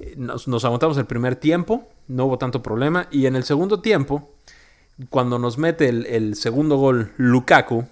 eh, 0.00 0.15
nos, 0.17 0.49
nos 0.49 0.65
aguantamos 0.65 0.97
el 0.97 1.05
primer 1.05 1.37
tiempo, 1.37 1.87
no 2.06 2.25
hubo 2.25 2.38
tanto 2.38 2.62
problema, 2.62 3.09
y 3.11 3.26
en 3.26 3.37
el 3.37 3.45
segundo 3.45 3.81
tiempo, 3.81 4.33
cuando 5.11 5.38
nos 5.38 5.59
mete 5.59 5.88
el, 5.88 6.35
segundo 6.37 6.76
gol 6.76 7.12
Lukaku, 7.19 7.85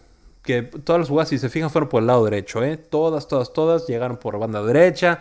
que 0.43 0.62
todas 0.62 1.00
las 1.00 1.09
jugadas, 1.09 1.29
si 1.29 1.39
se 1.39 1.49
fijan, 1.49 1.71
fueron 1.71 1.89
por 1.89 2.00
el 2.00 2.07
lado 2.07 2.25
derecho, 2.25 2.62
¿eh? 2.62 2.77
Todas, 2.77 3.27
todas, 3.27 3.53
todas 3.53 3.87
llegaron 3.89 4.17
por 4.17 4.39
banda 4.39 4.62
derecha, 4.62 5.21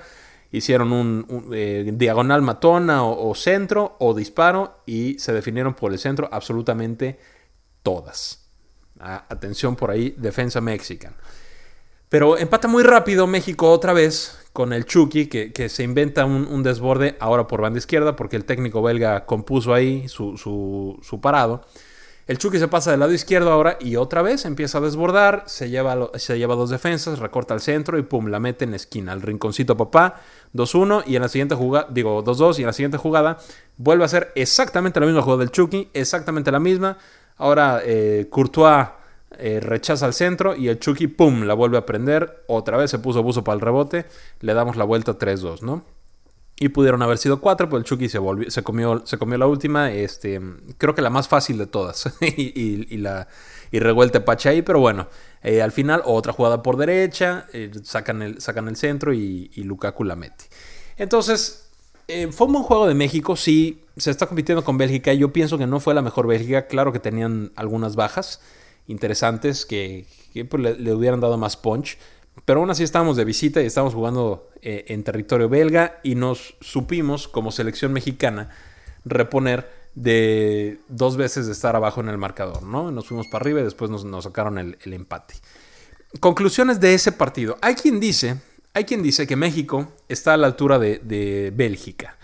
hicieron 0.51 0.94
un, 0.94 1.50
eh, 1.51 1.91
diagonal 1.94 2.44
matona 2.44 3.03
o, 3.03 3.34
centro 3.34 3.96
o 4.00 4.13
disparo 4.13 4.77
y 4.86 5.18
se 5.20 5.34
definieron 5.34 5.74
por 5.74 5.91
el 5.91 6.00
centro 6.00 6.29
absolutamente 6.32 7.20
todas. 7.86 8.42
atención 9.00 9.75
por 9.75 9.92
ahí, 9.92 10.15
defensa 10.18 10.60
mexicana. 10.60 11.15
Pero 12.10 12.38
empata 12.38 12.68
muy 12.68 12.84
rápido 12.84 13.27
México 13.27 13.70
otra 13.72 13.94
vez 13.94 14.38
con 14.54 14.74
el 14.74 14.86
Chucky, 14.86 15.27
que, 15.27 15.70
se 15.70 15.84
inventa 15.84 16.25
un, 16.25 16.63
desborde 16.63 17.15
ahora 17.20 17.46
por 17.46 17.62
banda 17.62 17.77
izquierda, 17.77 18.15
porque 18.15 18.38
el 18.38 18.46
técnico 18.46 18.82
belga 18.82 19.25
compuso 19.25 19.74
ahí 19.74 20.08
su, 20.08 20.38
su, 20.38 21.22
parado. 21.22 21.62
El 22.25 22.39
Chucky 22.39 22.58
se 22.58 22.68
pasa 22.68 22.89
del 22.89 23.01
lado 23.01 23.13
izquierdo 23.13 23.51
ahora 23.51 23.77
y 23.80 23.98
otra 23.98 24.24
vez 24.24 24.46
empieza 24.46 24.80
a 24.80 24.82
desbordar, 24.82 25.44
se 25.46 25.70
lleva, 25.70 26.10
se 26.15 26.39
lleva 26.39 26.56
dos 26.56 26.72
defensas, 26.72 27.20
recorta 27.20 27.54
al 27.54 27.62
centro 27.62 28.00
y 28.00 28.04
pum, 28.04 28.27
la 28.27 28.39
mete 28.39 28.65
en 28.65 28.74
esquina, 28.74 29.12
al 29.12 29.22
rinconcito 29.22 29.77
papá, 29.77 30.22
2-1 30.56 31.04
y 31.06 31.18
en 31.18 31.22
la 31.22 31.27
siguiente 31.27 31.54
jugada, 31.54 31.88
digo 31.92 32.24
2-2 32.24 32.58
y 32.58 32.62
en 32.62 32.68
la 32.68 32.74
siguiente 32.74 32.98
jugada 32.98 33.38
vuelve 33.77 34.06
a 34.06 34.08
ser 34.08 34.32
exactamente 34.34 35.00
la 35.00 35.06
misma 35.06 35.22
jugada 35.22 35.42
del 35.42 35.51
Chucky, 35.51 35.89
exactamente 35.94 36.51
la 36.51 36.60
misma, 36.60 36.98
Ahora 37.38 37.82
eh, 37.84 38.27
Courtois 38.30 38.88
eh, 39.38 39.60
rechaza 39.60 40.06
al 40.06 40.13
centro 40.13 40.56
y 40.56 40.70
el 40.70 40.80
Chucky, 40.80 41.08
¡pum!, 41.08 41.44
la 41.44 41.54
vuelve 41.54 41.77
a 41.77 41.86
prender. 41.86 42.44
Otra 42.48 42.77
vez 42.77 42.92
se 42.92 43.00
puso 43.00 43.24
buzo 43.24 43.44
para 43.44 43.56
el 43.56 43.62
rebote. 43.62 44.06
Le 44.39 44.54
damos 44.54 44.77
la 44.77 44.86
vuelta 44.86 45.18
3-2, 45.18 45.62
¿no? 45.62 45.84
Y 46.58 46.70
pudieron 46.70 47.01
haber 47.01 47.18
sido 47.18 47.42
cuatro, 47.42 47.68
pero 47.68 47.80
el 47.80 47.84
Chucky 47.84 48.08
se, 48.08 48.18
volvió, 48.18 48.50
se, 48.50 48.63
comió, 48.63 49.06
se 49.06 49.18
comió 49.18 49.38
la 49.38 49.48
última. 49.48 49.92
Este, 49.92 50.39
creo 50.77 50.96
que 50.96 51.01
la 51.01 51.10
más 51.10 51.27
fácil 51.27 51.58
de 51.58 51.68
todas. 51.68 52.15
y, 52.22 52.98
la, 52.98 53.27
y 53.72 53.80
revuelta 53.80 54.24
Pacha 54.24 54.51
ahí, 54.51 54.62
pero 54.62 54.80
bueno. 54.80 55.10
Eh, 55.44 55.62
al 55.62 55.74
final, 55.74 56.01
otra 56.06 56.32
jugada 56.32 56.63
por 56.63 56.77
derecha. 56.77 57.48
sacan, 57.84 58.22
el, 58.22 58.42
sacan 58.42 58.70
el 58.70 58.77
centro 58.77 59.13
y, 59.13 59.51
Lukaku 59.58 60.06
la 60.06 60.15
mete. 60.15 60.46
Entonces, 60.96 61.70
fue 62.32 62.48
un 62.48 62.54
buen 62.54 62.63
juego 62.63 62.88
de 62.88 62.96
México, 62.96 63.36
sí. 63.36 63.85
Se 63.98 64.12
está 64.12 64.28
compitiendo 64.28 64.64
con 64.64 64.78
Bélgica. 64.78 65.14
Yo 65.14 65.32
pienso 65.32 65.58
que 65.58 65.68
no 65.68 65.80
fue 65.80 65.94
la 65.94 66.02
mejor 66.02 66.28
Bélgica. 66.28 66.68
Claro 66.68 66.92
que 66.92 67.00
tenían 67.00 67.52
algunas 67.56 67.96
bajas 67.96 68.42
interesantes 68.88 69.66
que, 69.66 70.06
pues, 70.50 70.80
le, 70.80 70.94
hubieran 70.94 71.22
dado 71.22 71.38
más 71.38 71.58
punch. 71.58 71.98
Pero 72.44 72.60
aún 72.60 72.70
así 72.70 72.84
estábamos 72.84 73.16
de 73.16 73.24
visita 73.24 73.62
y 73.62 73.66
estábamos 73.66 73.94
jugando 73.94 74.50
eh, 74.62 74.86
en 74.90 75.04
territorio 75.04 75.48
belga 75.48 76.00
y 76.04 76.16
nos 76.16 76.56
supimos 76.60 77.30
como 77.30 77.52
selección 77.52 77.94
mexicana 77.94 78.50
reponer 79.06 79.72
de 79.96 80.80
dos 80.90 81.16
veces 81.16 81.46
de 81.46 81.54
estar 81.54 81.78
abajo 81.78 82.02
en 82.02 82.10
el 82.10 82.18
marcador, 82.18 82.64
¿no? 82.64 82.92
Nos 82.92 83.08
fuimos 83.08 83.28
para 83.28 83.44
arriba 83.44 83.62
y 83.62 83.64
después 83.64 83.90
nos, 83.90 84.24
sacaron 84.24 84.58
el, 84.58 84.94
empate. 84.94 85.36
Conclusiones 86.20 86.82
de 86.82 86.94
ese 86.94 87.14
partido. 87.14 87.58
Hay 87.62 87.75
quien 87.75 88.02
dice, 88.02 88.42
hay 88.74 88.84
quien 88.84 89.02
dice 89.02 89.25
que 89.25 89.38
México 89.38 89.94
está 90.10 90.34
a 90.34 90.38
la 90.38 90.48
altura 90.48 90.78
de 90.78 91.54
Bélgica. 91.56 92.18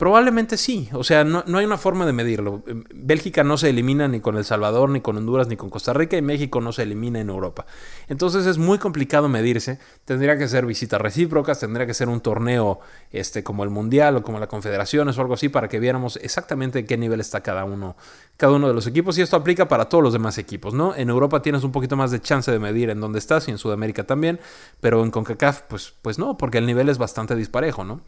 Probablemente 0.00 0.56
sí, 0.56 0.88
o 0.94 1.04
sea, 1.04 1.24
no, 1.24 1.44
hay 1.58 1.66
una 1.66 1.76
forma 1.76 2.06
de 2.06 2.14
medirlo. 2.14 2.62
Bélgica 2.94 3.44
no 3.44 3.58
se 3.58 3.68
elimina 3.68 4.08
ni 4.08 4.20
con 4.20 4.38
El 4.38 4.46
Salvador, 4.46 4.88
ni 4.88 5.02
con 5.02 5.18
Honduras, 5.18 5.46
ni 5.46 5.58
con 5.58 5.68
Costa 5.68 5.92
Rica, 5.92 6.16
y 6.16 6.22
México 6.22 6.62
no 6.62 6.72
se 6.72 6.84
elimina 6.84 7.20
en 7.20 7.28
Europa. 7.28 7.66
Entonces 8.08 8.46
es 8.46 8.56
muy 8.56 8.78
complicado 8.78 9.28
medirse. 9.28 9.78
Tendría 10.06 10.38
que 10.38 10.48
ser 10.48 10.64
visitas 10.64 10.98
recíprocas, 10.98 11.60
tendría 11.60 11.84
que 11.84 11.92
ser 11.92 12.08
un 12.08 12.22
torneo 12.22 12.80
este, 13.12 13.44
como 13.44 13.62
el 13.62 13.68
Mundial 13.68 14.16
o 14.16 14.22
como 14.22 14.38
la 14.40 14.46
Confederaciones 14.46 15.18
o 15.18 15.20
algo 15.20 15.34
así 15.34 15.50
para 15.50 15.68
que 15.68 15.78
viéramos 15.78 16.16
exactamente 16.22 16.78
en 16.78 16.86
qué 16.86 16.96
nivel 16.96 17.20
está 17.20 17.42
cada 17.42 17.66
uno, 17.66 17.94
cada 18.38 18.54
uno 18.54 18.68
de 18.68 18.72
los 18.72 18.86
equipos. 18.86 19.18
Y 19.18 19.20
esto 19.20 19.36
aplica 19.36 19.68
para 19.68 19.90
todos 19.90 20.02
los 20.02 20.14
demás 20.14 20.38
equipos, 20.38 20.72
¿no? 20.72 20.94
En 20.94 21.10
Europa 21.10 21.42
tienes 21.42 21.62
un 21.62 21.72
poquito 21.72 21.96
más 21.96 22.10
de 22.10 22.22
chance 22.22 22.50
de 22.50 22.58
medir 22.58 22.88
en 22.88 23.02
dónde 23.02 23.18
estás 23.18 23.48
y 23.48 23.50
en 23.50 23.58
Sudamérica 23.58 24.04
también, 24.04 24.40
pero 24.80 25.04
en 25.04 25.10
CONCACAF, 25.10 25.60
pues, 25.68 25.92
pues 26.00 26.18
no, 26.18 26.38
porque 26.38 26.56
el 26.56 26.64
nivel 26.64 26.88
es 26.88 26.96
bastante 26.96 27.36
disparejo, 27.36 27.84
¿no? 27.84 28.00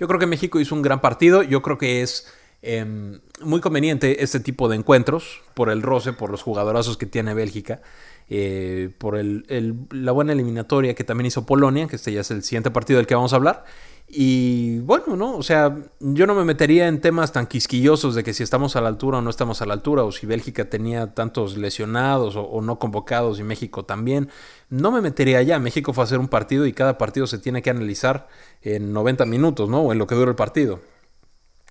Yo 0.00 0.08
creo 0.08 0.18
que 0.18 0.26
México 0.26 0.58
hizo 0.58 0.74
un 0.74 0.80
gran 0.80 1.02
partido. 1.02 1.42
Yo 1.42 1.60
creo 1.60 1.76
que 1.76 2.00
es 2.00 2.26
em, 2.62 3.20
muy 3.42 3.60
conveniente 3.60 4.24
este 4.24 4.40
tipo 4.40 4.70
de 4.70 4.76
encuentros 4.76 5.42
por 5.52 5.68
el 5.68 5.82
roce, 5.82 6.14
por 6.14 6.30
los 6.30 6.42
jugadorazos 6.42 6.96
que 6.96 7.04
tiene 7.04 7.34
Bélgica. 7.34 7.82
Eh, 8.30 8.90
por 8.96 9.20
la 9.22 10.12
buena 10.12 10.32
eliminatoria 10.32 10.94
que 10.94 11.04
también 11.04 11.26
hizo 11.26 11.44
Polonia, 11.44 11.86
que 11.86 11.96
este 11.96 12.12
ya 12.12 12.22
es 12.22 12.30
el 12.30 12.42
siguiente 12.42 12.70
partido 12.70 12.96
del 12.96 13.06
que 13.06 13.14
vamos 13.14 13.34
a 13.34 13.36
hablar. 13.36 13.64
Y 14.12 14.80
bueno, 14.80 15.14
¿no? 15.14 15.36
O 15.36 15.42
sea, 15.44 15.76
yo 16.00 16.26
no 16.26 16.34
me 16.34 16.44
metería 16.44 16.88
en 16.88 17.00
temas 17.00 17.30
tan 17.30 17.46
quisquillosos 17.46 18.16
de 18.16 18.24
que 18.24 18.34
si 18.34 18.42
estamos 18.42 18.74
a 18.74 18.80
la 18.80 18.88
altura 18.88 19.18
o 19.18 19.22
no 19.22 19.30
estamos 19.30 19.62
a 19.62 19.66
la 19.66 19.74
altura, 19.74 20.02
o 20.02 20.10
si 20.10 20.26
Bélgica 20.26 20.68
tenía 20.68 21.14
tantos 21.14 21.56
lesionados 21.56 22.34
o, 22.36 22.60
no 22.60 22.80
convocados 22.80 23.38
y 23.38 23.44
México 23.44 23.84
también. 23.84 24.28
No 24.68 24.90
me 24.90 25.00
metería 25.00 25.38
allá. 25.38 25.60
México 25.60 25.92
fue 25.92 26.02
a 26.02 26.06
hacer 26.06 26.18
un 26.18 26.26
partido 26.26 26.66
y 26.66 26.72
cada 26.72 26.98
partido 26.98 27.28
se 27.28 27.38
tiene 27.38 27.62
que 27.62 27.70
analizar 27.70 28.26
en 28.62 28.92
90 28.92 29.26
minutos, 29.26 29.68
¿no? 29.68 29.80
O 29.82 29.92
en 29.92 29.98
lo 29.98 30.08
que 30.08 30.16
dura 30.16 30.30
el 30.30 30.36
partido 30.36 30.80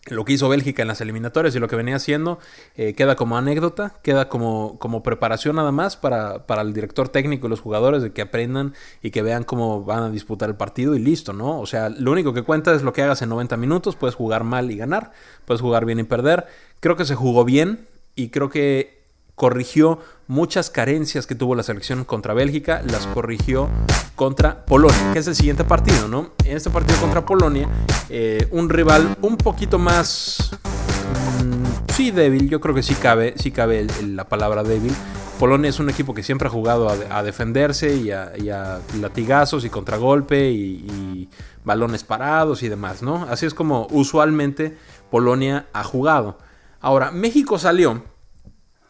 lo 0.08 0.25
que 0.25 0.34
hizo 0.34 0.50
Bélgica 0.50 0.82
en 0.82 0.88
las 0.88 1.01
eliminatorias 1.01 1.56
y 1.56 1.60
lo 1.60 1.68
que 1.68 1.75
venía 1.75 1.96
haciendo 1.96 2.39
eh, 2.75 2.94
queda 2.94 3.15
como 3.15 3.38
anécdota, 3.38 3.96
queda 4.01 4.29
como, 4.29 4.79
como 4.79 5.03
preparación 5.03 5.58
nada 5.58 5.72
más 5.72 5.98
para, 5.98 6.48
para, 6.48 6.62
el 6.62 6.74
director 6.74 7.10
técnico 7.10 7.48
y 7.48 7.50
los 7.50 7.60
jugadores 7.60 8.01
de 8.01 8.12
que 8.12 8.22
aprendan 8.22 8.74
y 9.01 9.12
que 9.12 9.22
vean 9.22 9.44
cómo 9.44 9.84
van 9.84 10.03
a 10.03 10.10
disputar 10.10 10.50
el 10.50 10.56
partido 10.56 10.96
y 10.96 11.00
listo, 11.00 11.34
¿no? 11.34 11.60
O 11.60 11.65
sea, 11.65 11.89
lo 11.89 12.12
único 12.12 12.34
que 12.34 12.44
cuenta 12.44 12.74
es 12.74 12.82
lo 12.82 12.94
que 12.94 13.03
hagas 13.03 13.22
en 13.22 13.29
90 13.29 13.58
minutos, 13.58 13.96
puedes 13.96 14.15
jugar 14.15 14.44
mal 14.44 14.72
y 14.72 14.77
ganar, 14.77 15.12
puedes 15.46 15.62
jugar 15.62 15.86
bien 15.86 16.00
y 16.00 16.03
perder. 16.03 16.48
Creo 16.79 16.96
que 16.96 17.06
se 17.06 17.15
jugó 17.15 17.46
bien 17.46 17.88
y 18.15 18.29
creo 18.29 18.50
que 18.50 18.99
corrigió 19.39 20.00
muchas 20.27 20.69
carencias 20.69 21.25
que 21.25 21.34
tuvo 21.34 21.55
la 21.55 21.63
selección 21.63 22.03
contra 22.03 22.34
Bélgica, 22.34 22.84
las 22.86 23.08
corrigió 23.08 23.69
contra 24.17 24.65
Polonia, 24.65 25.13
que 25.13 25.19
es 25.19 25.27
el 25.27 25.36
siguiente 25.36 25.63
partido, 25.63 26.10
¿no? 26.10 26.31
En 26.43 26.58
este 26.58 26.69
partido 26.69 27.00
contra 27.00 27.25
Polonia, 27.25 27.69
eh, 28.10 28.50
un 28.51 28.67
rival 28.67 29.15
un 29.22 29.38
poquito 29.38 29.79
más, 29.79 30.51
mm, 31.41 31.93
sí 31.93 32.12
débil, 32.12 32.50
yo 32.50 32.60
creo 32.60 32.75
que 32.75 32.84
sí 32.84 32.96
cabe, 32.96 33.34
sí 33.38 33.51
cabe 33.51 33.88
la 34.05 34.27
palabra 34.27 34.62
débil. 34.63 34.93
Polonia 35.39 35.69
es 35.69 35.79
un 35.79 35.89
equipo 35.89 36.13
que 36.13 36.22
siempre 36.22 36.50
ha 36.50 36.51
jugado 36.51 36.89
a, 36.89 37.24
defenderse 37.24 37.96
y 37.96 38.12
a, 38.12 38.81
latigazos 39.00 39.63
y 39.63 39.69
contragolpe 39.69 40.51
y, 40.51 40.86
y 40.86 41.29
balones 41.63 42.03
parados 42.03 42.62
y 42.62 42.67
demás, 42.67 43.01
¿no? 43.01 43.25
Así 43.29 43.46
es 43.46 43.53
como 43.53 43.88
usualmente 43.91 44.77
Polonia 45.10 45.67
ha 45.72 45.86
jugado. 45.86 46.39
Ahora, 46.81 47.12
México 47.12 47.58
salió 47.58 48.03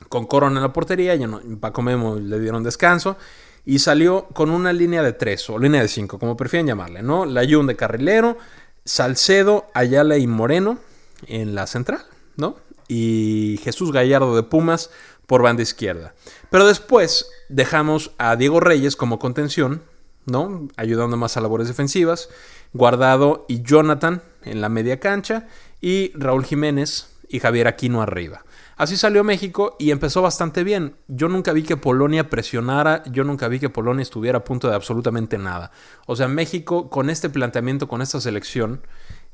con 0.09 0.25
Corona 0.25 0.57
en 0.57 0.63
la 0.63 0.73
portería, 0.73 1.15
ya 1.15 1.27
no, 1.27 1.41
Paco 1.59 1.81
Memo 1.81 2.15
le 2.15 2.39
dieron 2.39 2.63
descanso 2.63 3.17
y 3.65 3.79
salió 3.79 4.27
con 4.33 4.49
una 4.49 4.73
línea 4.73 5.03
de 5.03 5.13
tres 5.13 5.49
o 5.49 5.59
línea 5.59 5.81
de 5.81 5.87
cinco, 5.87 6.19
como 6.19 6.35
prefieren 6.35 6.67
llamarle, 6.67 7.03
¿no? 7.03 7.25
La 7.25 7.47
Jun 7.47 7.67
de 7.67 7.75
carrilero, 7.75 8.37
Salcedo, 8.83 9.67
Ayala 9.73 10.17
y 10.17 10.27
Moreno 10.27 10.79
en 11.27 11.55
la 11.55 11.67
central, 11.67 12.01
¿no? 12.35 12.57
Y 12.87 13.59
Jesús 13.63 13.91
Gallardo 13.91 14.35
de 14.35 14.43
Pumas 14.43 14.89
por 15.27 15.43
banda 15.43 15.61
izquierda. 15.61 16.15
Pero 16.49 16.65
después 16.65 17.29
dejamos 17.49 18.11
a 18.17 18.35
Diego 18.35 18.59
Reyes 18.59 18.95
como 18.95 19.19
contención, 19.19 19.83
¿no? 20.25 20.67
Ayudando 20.75 21.17
más 21.17 21.37
a 21.37 21.41
labores 21.41 21.67
defensivas, 21.67 22.29
Guardado 22.73 23.45
y 23.47 23.61
Jonathan 23.61 24.21
en 24.43 24.61
la 24.61 24.69
media 24.69 24.99
cancha 24.99 25.47
y 25.81 26.11
Raúl 26.15 26.45
Jiménez 26.45 27.09
y 27.27 27.39
Javier 27.39 27.67
Aquino 27.67 28.01
arriba. 28.01 28.43
Así 28.79 28.95
salió 28.95 29.25
México 29.25 29.75
y 29.77 29.91
empezó 29.91 30.21
bastante 30.21 30.63
bien. 30.63 30.95
Yo 31.09 31.27
nunca 31.27 31.51
vi 31.51 31.63
que 31.63 31.75
Polonia 31.75 32.29
presionara, 32.29 33.03
yo 33.11 33.25
nunca 33.25 33.49
vi 33.49 33.59
que 33.59 33.67
Polonia 33.69 34.03
estuviera 34.03 34.37
a 34.37 34.43
punto 34.45 34.69
de 34.69 34.75
absolutamente 34.75 35.37
nada. 35.37 35.69
O 36.05 36.15
sea, 36.15 36.29
México 36.29 36.89
con 36.89 37.09
este 37.09 37.29
planteamiento, 37.29 37.89
con 37.89 38.01
esta 38.01 38.21
selección, 38.21 38.79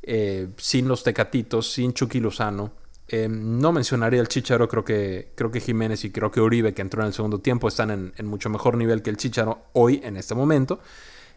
eh, 0.02 0.48
sin 0.58 0.88
los 0.88 1.04
Tecatitos, 1.04 1.72
sin 1.72 1.94
Chucky 1.94 2.22
Lozano, 2.22 2.72
eh, 3.08 3.28
no 3.30 3.72
mencionaría 3.72 4.20
el 4.20 4.30
Chicharo, 4.30 4.68
creo 4.68 4.84
que, 4.84 5.32
creo 5.36 5.52
que 5.52 5.60
Jiménez 5.60 6.04
y 6.06 6.10
creo 6.10 6.32
que 6.32 6.42
Uribe, 6.42 6.74
que 6.74 6.82
entró 6.82 7.04
en 7.04 7.10
el 7.10 7.14
segundo 7.14 7.38
tiempo, 7.38 7.68
están 7.68 8.14
en, 8.18 8.26
mucho 8.26 8.50
mejor 8.50 8.76
nivel 8.78 9.04
que 9.04 9.12
el 9.12 9.18
Chicharo 9.18 9.66
hoy, 9.74 10.02
en 10.04 10.18
este 10.18 10.34
momento. 10.34 10.80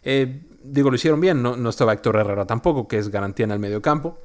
Eh, 0.01 0.47
digo, 0.63 0.89
lo 0.89 0.95
hicieron 0.95 1.21
bien, 1.21 1.43
no, 1.43 1.55
no 1.55 1.69
estaba 1.69 1.93
Héctor 1.93 2.15
Herrera 2.15 2.47
tampoco, 2.47 2.87
que 2.87 2.97
es 2.97 3.09
garantía 3.09 3.43
en 3.43 3.51
el 3.51 3.59
medio 3.59 3.83
campo. 3.83 4.17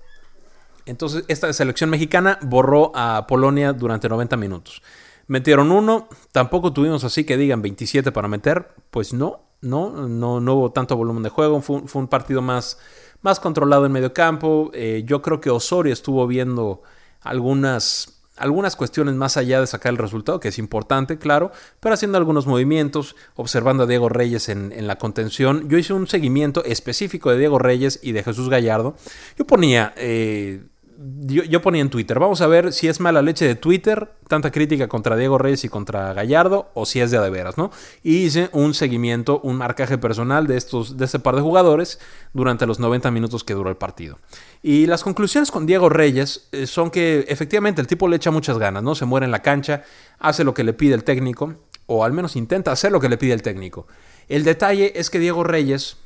Entonces, 0.87 1.25
esta 1.29 1.53
selección 1.53 1.91
mexicana 1.91 2.39
borró 2.43 2.93
a 2.95 3.27
Polonia 3.27 3.73
durante 3.73 4.09
90 4.09 4.37
minutos. 4.37 4.83
Metieron 5.27 5.73
uno, 5.73 6.09
tampoco 6.33 6.73
tuvimos 6.73 7.03
así 7.05 7.25
que 7.25 7.37
digan 7.37 7.63
27 7.63 8.13
para 8.13 8.29
meter, 8.29 8.69
pues 8.91 9.15
no, 9.15 9.41
no, 9.63 10.07
no, 10.07 10.41
no 10.41 10.55
hubo 10.55 10.73
tanto 10.73 10.97
volumen 10.97 11.23
de 11.23 11.31
juego, 11.31 11.63
fue, 11.63 11.83
un 11.95 12.09
partido 12.09 12.43
más, 12.43 12.79
más 13.23 13.41
controlado 13.41 13.87
en 13.87 13.93
medio 13.93 14.13
campo. 14.13 14.71
Eh, 14.75 15.03
yo 15.07 15.23
creo 15.23 15.41
que 15.41 15.49
Osorio 15.49 15.95
estuvo 15.95 16.27
viendo 16.27 16.83
algunas, 17.23 18.21
algunas 18.37 18.77
cuestiones 18.77 19.15
más 19.15 19.39
allá 19.39 19.61
de 19.61 19.67
sacar 19.67 19.93
el 19.93 19.99
resultado, 19.99 20.41
que 20.41 20.49
es 20.49 20.59
importante, 20.59 21.17
claro, 21.17 21.51
pero 21.81 21.95
haciendo 21.95 22.19
algunos 22.19 22.47
movimientos, 22.47 23.17
observando 23.35 23.85
a 23.85 23.87
Diego 23.87 24.11
Reyes 24.11 24.51
en, 24.51 24.87
la 24.87 24.99
contención. 24.99 25.71
Yo 25.71 25.79
hice 25.79 25.95
un 25.95 26.07
seguimiento 26.07 26.63
específico 26.65 27.31
de 27.31 27.39
Diego 27.39 27.59
Reyes 27.59 27.99
y 28.03 28.13
de 28.13 28.23
Jesús 28.23 28.51
Gallardo. 28.51 28.95
Yo 29.39 29.47
ponía... 29.47 29.95
Eh, 29.97 30.65
yo, 31.07 31.61
ponía 31.61 31.83
en 31.83 31.91
Twitter, 31.91 32.19
vamos 32.19 32.41
a 32.41 32.47
ver 32.47 32.73
si 32.73 32.89
es 32.89 32.99
mala 32.99 33.21
leche 33.21 33.47
de 33.47 33.57
Twitter, 33.57 34.13
tanta 34.27 34.51
crítica 34.51 34.89
contra 34.89 35.17
Diego 35.17 35.37
Reyes 35.37 35.65
y 35.65 35.69
contra 35.69 36.15
Gallardo, 36.15 36.71
o 36.73 36.87
si 36.87 37.01
es 37.01 37.11
de 37.11 37.19
de 37.19 37.53
¿no? 37.57 37.71
Y 38.03 38.25
hice 38.25 38.49
un 38.53 38.73
seguimiento, 38.73 39.41
un 39.41 39.57
marcaje 39.57 39.99
personal 39.99 40.47
de, 40.47 40.57
estos, 40.57 40.97
de 40.97 41.05
este 41.05 41.19
par 41.19 41.37
de 41.37 41.43
jugadores 41.43 41.99
durante 42.33 42.65
los 42.65 42.81
90 42.81 43.11
minutos 43.11 43.45
que 43.45 43.53
duró 43.53 43.69
el 43.69 43.77
partido. 43.77 44.19
Y 44.63 44.87
las 44.87 45.03
conclusiones 45.03 45.51
con 45.51 45.67
Diego 45.67 45.91
Reyes 45.91 46.49
eh, 46.53 46.67
son 46.67 46.91
que 46.91 47.27
efectivamente 47.29 47.83
el 47.83 47.87
tipo 47.87 48.09
le 48.09 48.17
echa 48.17 48.31
muchas 48.31 48.57
ganas, 48.57 48.83
¿no? 48.83 48.95
Se 48.95 49.05
muere 49.05 49.27
en 49.27 49.33
la 49.33 49.43
cancha, 49.43 49.83
hace 50.19 50.43
lo 50.43 50.55
que 50.55 50.65
le 50.65 50.73
pide 50.73 50.95
el 50.95 51.05
técnico, 51.05 51.55
o 51.87 52.05
al 52.05 52.13
menos 52.15 52.35
intenta 52.35 52.73
hacer 52.73 52.93
lo 52.93 53.01
que 53.01 53.11
le 53.11 53.19
pide 53.19 53.35
el 53.35 53.43
técnico. 53.43 53.87
El 54.29 54.45
detalle 54.45 54.99
es 54.99 55.11
que 55.11 55.19
Diego 55.19 55.45
Reyes, 55.45 55.99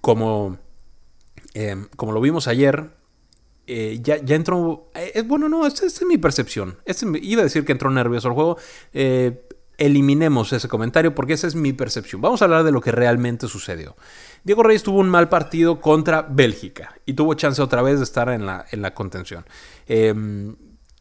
como, 0.00 0.58
eh, 1.54 1.86
como 1.96 2.12
lo 2.12 2.20
vimos 2.20 2.46
ayer, 2.46 2.99
eh, 3.72 4.00
ya, 4.02 4.16
ya, 4.16 4.34
entró. 4.34 4.90
Eh, 4.96 5.22
bueno, 5.24 5.48
no, 5.48 5.64
esta, 5.64 5.86
es 5.86 6.02
mi 6.04 6.18
percepción. 6.18 6.76
Iba 7.22 7.42
a 7.42 7.44
decir 7.44 7.64
que 7.64 7.70
entró 7.70 7.88
nervioso 7.88 8.26
el 8.26 8.34
juego. 8.34 8.58
Eh, 8.92 9.46
eliminemos 9.78 10.52
ese 10.52 10.66
comentario 10.66 11.14
porque 11.14 11.34
esa 11.34 11.46
es 11.46 11.54
mi 11.54 11.72
percepción. 11.72 12.20
Vamos 12.20 12.42
a 12.42 12.46
hablar 12.46 12.64
de 12.64 12.72
lo 12.72 12.80
que 12.80 12.90
realmente 12.90 13.46
sucedió. 13.46 13.94
Diego 14.42 14.64
Reyes 14.64 14.82
tuvo 14.82 14.98
un 14.98 15.08
mal 15.08 15.28
partido 15.28 15.80
contra 15.80 16.22
Bélgica 16.22 16.96
y 17.06 17.12
tuvo 17.12 17.34
chance 17.34 17.62
otra 17.62 17.80
vez 17.80 17.98
de 17.98 18.04
estar 18.04 18.28
en 18.30 18.44
la, 18.44 18.66
en 18.72 18.82
la 18.82 18.92
contención. 18.92 19.44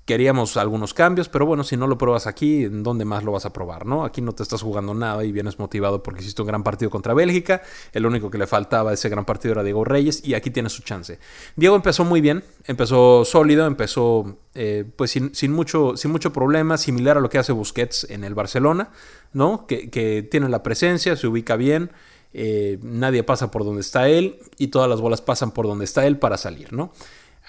Queríamos 0.10 0.58
algunos 0.58 0.96
cambios, 0.96 1.30
pero 1.30 1.46
bueno, 1.46 1.64
si 1.64 1.78
no 1.78 1.86
lo 1.86 1.96
pruebas 1.96 2.26
aquí, 2.26 2.64
¿en 2.64 2.82
dónde 2.82 3.06
más 3.06 3.24
lo 3.24 3.32
vas 3.32 3.46
a 3.46 3.54
probar? 3.54 3.86
¿no? 3.86 4.04
Aquí 4.04 4.24
no 4.24 4.32
te 4.32 4.42
estás 4.42 4.64
jugando 4.64 4.96
nada 4.96 5.24
y 5.24 5.32
vienes 5.32 5.60
motivado 5.60 6.02
porque 6.02 6.22
hiciste 6.22 6.42
un 6.42 6.48
gran 6.48 6.64
partido 6.64 6.90
contra 6.90 7.14
Bélgica. 7.14 7.62
El 7.94 8.08
único 8.08 8.32
que 8.32 8.40
le 8.40 8.48
faltaba 8.48 8.90
a 8.90 8.96
ese 8.96 9.08
gran 9.08 9.24
partido 9.24 9.52
era 9.52 9.64
Diego 9.64 9.86
Reyes 9.86 10.24
y 10.26 10.34
aquí 10.34 10.50
tiene 10.50 10.70
su 10.70 10.82
chance. 10.82 11.20
Diego 11.56 11.76
empezó 11.76 12.06
muy 12.06 12.22
bien, 12.22 12.44
empezó 12.66 13.24
sólido, 13.24 13.68
empezó 13.68 14.40
eh, 14.56 14.84
pues 14.96 15.12
sin, 15.12 15.52
mucho, 15.52 15.96
sin 15.96 16.10
mucho 16.10 16.34
problema, 16.34 16.80
similar 16.80 17.18
a 17.18 17.20
lo 17.20 17.30
que 17.30 17.38
hace 17.38 17.52
Busquets 17.52 18.08
en 18.10 18.24
el 18.24 18.34
Barcelona, 18.34 18.90
¿no? 19.32 19.68
Que, 19.68 20.28
tiene 20.32 20.50
la 20.50 20.64
presencia, 20.64 21.16
se 21.18 21.28
ubica 21.28 21.56
bien. 21.56 21.92
Eh, 22.34 22.80
nadie 22.82 23.22
pasa 23.22 23.52
por 23.52 23.64
donde 23.64 23.82
está 23.82 24.10
él 24.10 24.40
y 24.58 24.70
todas 24.70 24.90
las 24.90 25.02
bolas 25.02 25.22
pasan 25.22 25.52
por 25.52 25.68
donde 25.68 25.86
está 25.86 26.08
él 26.08 26.18
para 26.18 26.38
salir, 26.38 26.74
¿no? 26.74 26.94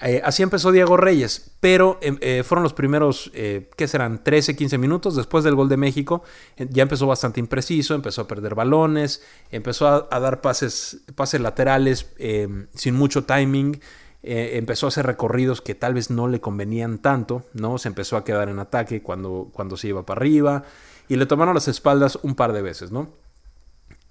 Eh, 0.01 0.19
así 0.23 0.41
empezó 0.41 0.71
Diego 0.71 0.97
Reyes, 0.97 1.51
pero 1.59 1.99
em, 2.01 2.17
eh, 2.21 2.43
fueron 2.43 2.63
los 2.63 2.73
primeros, 2.73 3.29
eh, 3.35 3.69
¿qué 3.77 3.87
serán? 3.87 4.23
13, 4.23 4.55
15 4.55 4.77
minutos 4.79 5.15
después 5.15 5.43
del 5.43 5.53
gol 5.53 5.69
de 5.69 5.77
México. 5.77 6.23
ya 6.57 6.83
empezó 6.83 7.05
bastante 7.05 7.39
impreciso, 7.39 7.93
empezó 7.93 8.21
a 8.21 8.27
perder 8.27 8.55
balones, 8.55 9.21
empezó 9.51 9.87
a, 9.87 10.19
dar 10.19 10.41
pases, 10.41 11.01
pases 11.15 11.41
laterales 11.41 12.07
em, 12.17 12.67
sin 12.73 12.95
mucho 12.95 13.25
timing. 13.25 13.79
empezó 14.23 14.85
a 14.85 14.89
hacer 14.89 15.05
recorridos 15.05 15.61
que 15.61 15.73
tal 15.73 15.95
vez 15.95 16.11
no 16.11 16.27
le 16.27 16.39
convenían 16.39 16.99
tanto, 16.99 17.43
¿no? 17.53 17.77
Se 17.79 17.87
empezó 17.87 18.17
a 18.17 18.23
quedar 18.23 18.49
en 18.49 18.59
ataque 18.59 19.01
cuando, 19.01 19.49
cuando 19.51 19.77
se 19.77 19.87
iba 19.87 20.05
para 20.05 20.19
arriba 20.19 20.63
y 21.09 21.15
le 21.15 21.25
tomaron 21.25 21.55
las 21.55 21.67
espaldas 21.67 22.19
un 22.21 22.35
par 22.35 22.53
de 22.53 22.61
veces, 22.61 22.91
¿no? 22.91 23.09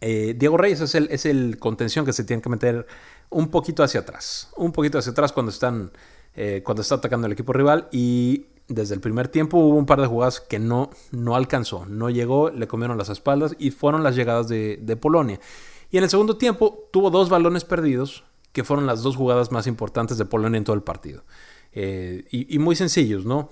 Diego 0.00 0.56
Reyes 0.56 0.80
es 0.80 1.26
el 1.26 1.58
contención 1.58 2.06
que 2.06 2.14
se 2.14 2.24
tiene 2.24 2.42
que 2.42 2.48
meter 2.48 2.86
un 3.30 3.48
poquito 3.48 3.82
hacia 3.82 4.00
atrás, 4.00 4.50
un 4.56 4.72
poquito 4.72 4.98
hacia 4.98 5.12
atrás 5.12 5.32
cuando 5.32 5.50
están 5.50 5.92
eh, 6.34 6.62
cuando 6.64 6.82
está 6.82 6.96
atacando 6.96 7.26
el 7.26 7.32
equipo 7.32 7.52
rival 7.52 7.88
y 7.90 8.46
desde 8.68 8.94
el 8.94 9.00
primer 9.00 9.28
tiempo 9.28 9.58
hubo 9.58 9.76
un 9.76 9.86
par 9.86 10.00
de 10.00 10.06
jugadas 10.06 10.40
que 10.40 10.60
no, 10.60 10.90
no 11.10 11.34
alcanzó, 11.34 11.86
no 11.86 12.08
llegó, 12.08 12.50
le 12.50 12.68
comieron 12.68 12.96
las 12.96 13.08
espaldas 13.08 13.56
y 13.58 13.72
fueron 13.72 14.04
las 14.04 14.14
llegadas 14.14 14.48
de, 14.48 14.78
de 14.80 14.96
Polonia. 14.96 15.40
Y 15.90 15.98
en 15.98 16.04
el 16.04 16.10
segundo 16.10 16.36
tiempo 16.36 16.88
tuvo 16.92 17.10
dos 17.10 17.28
balones 17.28 17.64
perdidos, 17.64 18.24
que 18.52 18.62
fueron 18.62 18.86
las 18.86 19.02
dos 19.02 19.16
jugadas 19.16 19.50
más 19.50 19.66
importantes 19.66 20.18
de 20.18 20.24
Polonia 20.24 20.58
en 20.58 20.64
todo 20.64 20.76
el 20.76 20.82
partido. 20.82 21.24
Eh, 21.72 22.26
y, 22.30 22.54
y, 22.54 22.58
muy 22.58 22.76
sencillos, 22.76 23.24
¿no? 23.24 23.50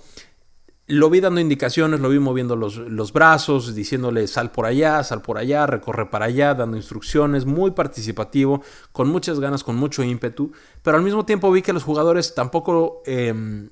Lo 0.91 1.11
vi 1.11 1.19
dando 1.19 1.39
indicaciones, 1.39 1.99
lo 1.99 2.09
vi 2.09 2.17
moviendo 2.17 2.55
los, 2.55 3.13
brazos, 3.13 3.75
diciéndole 3.75 4.25
sal 4.25 4.51
por 4.51 4.65
allá, 4.65 5.03
sal 5.03 5.21
por 5.21 5.37
allá, 5.37 5.67
recorre 5.67 6.09
para 6.09 6.25
allá, 6.25 6.55
dando 6.55 6.77
instrucciones, 6.77 7.45
muy 7.45 7.69
participativo, 7.69 8.63
con 8.91 9.07
muchas 9.07 9.39
ganas, 9.39 9.63
con 9.63 9.75
mucho 9.75 10.01
ímpetu, 10.01 10.51
pero 10.81 10.97
al 10.97 11.03
mismo 11.03 11.25
tiempo 11.25 11.51
vi 11.51 11.61
que 11.61 11.73
los 11.73 11.83
jugadores 11.83 12.33
tampoco, 12.33 13.03
em, 13.05 13.69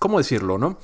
¿cómo 0.00 0.18
decirlo, 0.18 0.58
no? 0.58 0.76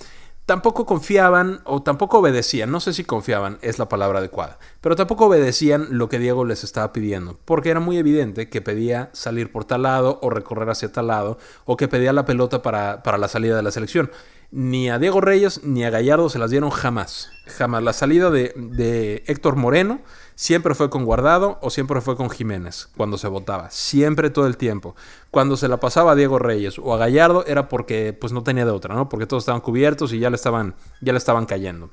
Tampoco 0.46 0.86
confiaban 0.86 1.62
o 1.64 1.82
tampoco 1.82 2.18
obedecían, 2.18 2.70
no 2.70 2.78
sé 2.78 2.92
si 2.92 3.02
confiaban 3.02 3.58
es 3.60 3.80
la 3.80 3.88
palabra 3.88 4.20
adecuada, 4.20 4.60
pero 4.80 4.94
tampoco 4.94 5.26
obedecían 5.26 5.88
lo 5.90 6.08
que 6.08 6.20
Diego 6.20 6.44
les 6.44 6.62
estaba 6.62 6.92
pidiendo, 6.92 7.40
porque 7.44 7.70
era 7.70 7.80
muy 7.80 7.98
evidente 7.98 8.48
que 8.48 8.60
pedía 8.60 9.10
salir 9.14 9.50
por 9.50 9.64
tal 9.64 9.82
lado 9.82 10.20
o 10.22 10.30
recorrer 10.30 10.70
hacia 10.70 10.92
tal 10.92 11.08
lado, 11.08 11.38
o 11.64 11.76
que 11.76 11.88
pedía 11.88 12.12
la 12.12 12.24
pelota 12.24 12.62
para, 12.62 13.02
para 13.02 13.18
la 13.18 13.26
salida 13.26 13.56
de 13.56 13.62
la 13.64 13.72
selección 13.72 14.12
ni 14.52 14.90
a 14.90 14.98
Diego 14.98 15.22
Reyes 15.22 15.64
ni 15.64 15.82
a 15.82 15.90
Gallardo 15.90 16.28
se 16.28 16.38
las 16.38 16.50
dieron 16.50 16.70
jamás. 16.70 17.30
Jamás. 17.46 17.82
La 17.82 17.94
salida 17.94 18.30
de, 18.30 19.24
Héctor 19.26 19.56
Moreno 19.56 20.00
siempre 20.34 20.74
fue 20.74 20.90
con 20.90 21.04
Guardado 21.04 21.58
o 21.62 21.70
siempre 21.70 22.02
fue 22.02 22.16
con 22.16 22.28
Jiménez 22.28 22.88
cuando 22.96 23.16
se 23.16 23.28
votaba. 23.28 23.70
Siempre 23.70 24.28
todo 24.28 24.46
el 24.46 24.58
tiempo. 24.58 24.94
Cuando 25.30 25.56
se 25.56 25.68
la 25.68 25.80
pasaba 25.80 26.12
a 26.12 26.14
Diego 26.14 26.38
Reyes 26.38 26.78
o 26.78 26.92
a 26.92 26.98
Gallardo 26.98 27.44
era 27.46 27.68
porque 27.68 28.12
pues 28.12 28.32
no 28.32 28.42
tenía 28.42 28.66
de 28.66 28.70
otra, 28.70 28.94
¿no? 28.94 29.08
Porque 29.08 29.26
todos 29.26 29.42
estaban 29.42 29.62
cubiertos 29.62 30.12
y 30.12 30.18
ya 30.18 30.28
le 30.28 30.36
estaban, 30.36 30.74
ya 31.00 31.12
le 31.12 31.18
estaban 31.18 31.46
cayendo. 31.46 31.90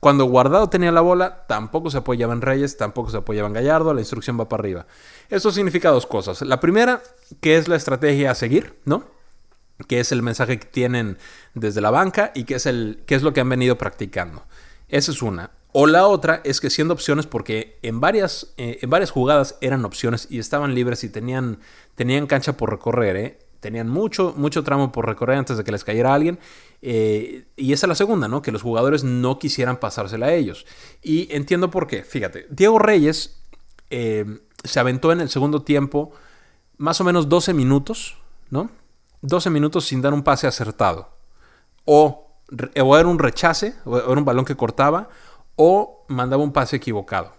Cuando 0.00 0.24
Guardado 0.24 0.70
tenía 0.70 0.92
la 0.92 1.00
bola, 1.02 1.44
tampoco 1.46 1.90
se 1.90 1.98
apoyaba 1.98 2.32
en 2.32 2.40
Reyes, 2.40 2.76
tampoco 2.78 3.10
se 3.10 3.18
apoyaba 3.18 3.48
en 3.48 3.54
Gallardo, 3.54 3.92
la 3.92 4.00
instrucción 4.00 4.38
va 4.40 4.48
para 4.48 4.62
arriba. 4.62 4.86
Eso 5.28 5.50
significa 5.50 5.90
dos 5.90 6.06
cosas. 6.06 6.40
La 6.42 6.60
primera, 6.60 7.02
que 7.40 7.58
es 7.58 7.68
la 7.68 7.76
estrategia 7.76 8.30
a 8.30 8.34
seguir, 8.34 8.78
¿no? 8.84 9.17
Que 9.86 10.00
es 10.00 10.12
el 10.12 10.22
mensaje 10.22 10.58
que 10.58 10.66
tienen 10.66 11.18
desde 11.54 11.80
la 11.80 11.90
banca 11.90 12.32
y 12.34 12.44
que 12.44 12.56
es, 12.56 12.66
el, 12.66 13.02
que 13.06 13.14
es 13.14 13.22
lo 13.22 13.32
que 13.32 13.40
han 13.40 13.48
venido 13.48 13.78
practicando. 13.78 14.44
Esa 14.88 15.12
es 15.12 15.22
una. 15.22 15.50
O 15.72 15.86
la 15.86 16.06
otra 16.06 16.40
es 16.44 16.60
que 16.60 16.70
siendo 16.70 16.94
opciones, 16.94 17.26
porque 17.26 17.78
en 17.82 18.00
varias, 18.00 18.54
eh, 18.56 18.78
en 18.80 18.90
varias 18.90 19.10
jugadas 19.10 19.56
eran 19.60 19.84
opciones 19.84 20.26
y 20.30 20.38
estaban 20.38 20.74
libres 20.74 21.04
y 21.04 21.10
tenían, 21.10 21.58
tenían 21.94 22.26
cancha 22.26 22.56
por 22.56 22.70
recorrer, 22.70 23.16
¿eh? 23.16 23.38
tenían 23.60 23.88
mucho, 23.88 24.34
mucho 24.36 24.62
tramo 24.62 24.92
por 24.92 25.06
recorrer 25.06 25.36
antes 25.36 25.56
de 25.56 25.64
que 25.64 25.72
les 25.72 25.84
cayera 25.84 26.14
alguien. 26.14 26.38
Eh, 26.80 27.44
y 27.56 27.72
esa 27.72 27.86
es 27.86 27.88
la 27.88 27.94
segunda, 27.94 28.28
¿no? 28.28 28.40
Que 28.40 28.52
los 28.52 28.62
jugadores 28.62 29.04
no 29.04 29.38
quisieran 29.38 29.78
pasársela 29.78 30.26
a 30.26 30.34
ellos. 30.34 30.64
Y 31.02 31.28
entiendo 31.34 31.70
por 31.70 31.86
qué. 31.86 32.02
Fíjate, 32.02 32.46
Diego 32.50 32.78
Reyes 32.78 33.40
se 33.90 34.80
aventó 34.80 35.12
en 35.12 35.20
el 35.20 35.28
segundo 35.28 35.62
tiempo 35.62 36.12
más 36.76 37.00
o 37.00 37.04
menos 37.04 37.28
12 37.28 37.52
minutos, 37.54 38.16
¿no? 38.50 38.70
12 39.22 39.50
minutos 39.50 39.86
sin 39.86 40.00
dar 40.00 40.14
un 40.14 40.22
pase 40.22 40.46
acertado. 40.46 41.10
O, 41.84 42.36
era 42.74 43.06
un 43.06 43.18
rechace, 43.18 43.74
o 43.84 43.98
era 43.98 44.18
un 44.18 44.24
balón 44.24 44.44
que 44.44 44.56
cortaba, 44.56 45.08
o 45.56 46.04
mandaba 46.08 46.42
un 46.42 46.52
pase 46.52 46.76
equivocado. 46.76 47.32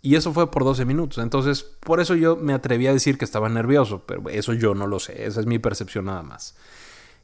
Y 0.00 0.16
eso 0.16 0.32
fue 0.32 0.50
por 0.50 0.64
12 0.64 0.84
minutos. 0.84 1.22
Entonces, 1.22 1.62
por 1.62 2.00
eso 2.00 2.14
yo 2.14 2.36
me 2.36 2.54
atreví 2.54 2.86
a 2.86 2.92
decir 2.92 3.18
que 3.18 3.24
estaba 3.24 3.48
nervioso, 3.48 4.02
pero 4.06 4.28
eso 4.28 4.52
yo 4.52 4.74
no 4.74 4.86
lo 4.86 4.98
sé, 4.98 5.26
esa 5.26 5.40
es 5.40 5.46
mi 5.46 5.58
percepción 5.58 6.06
nada 6.06 6.22
más. 6.22 6.56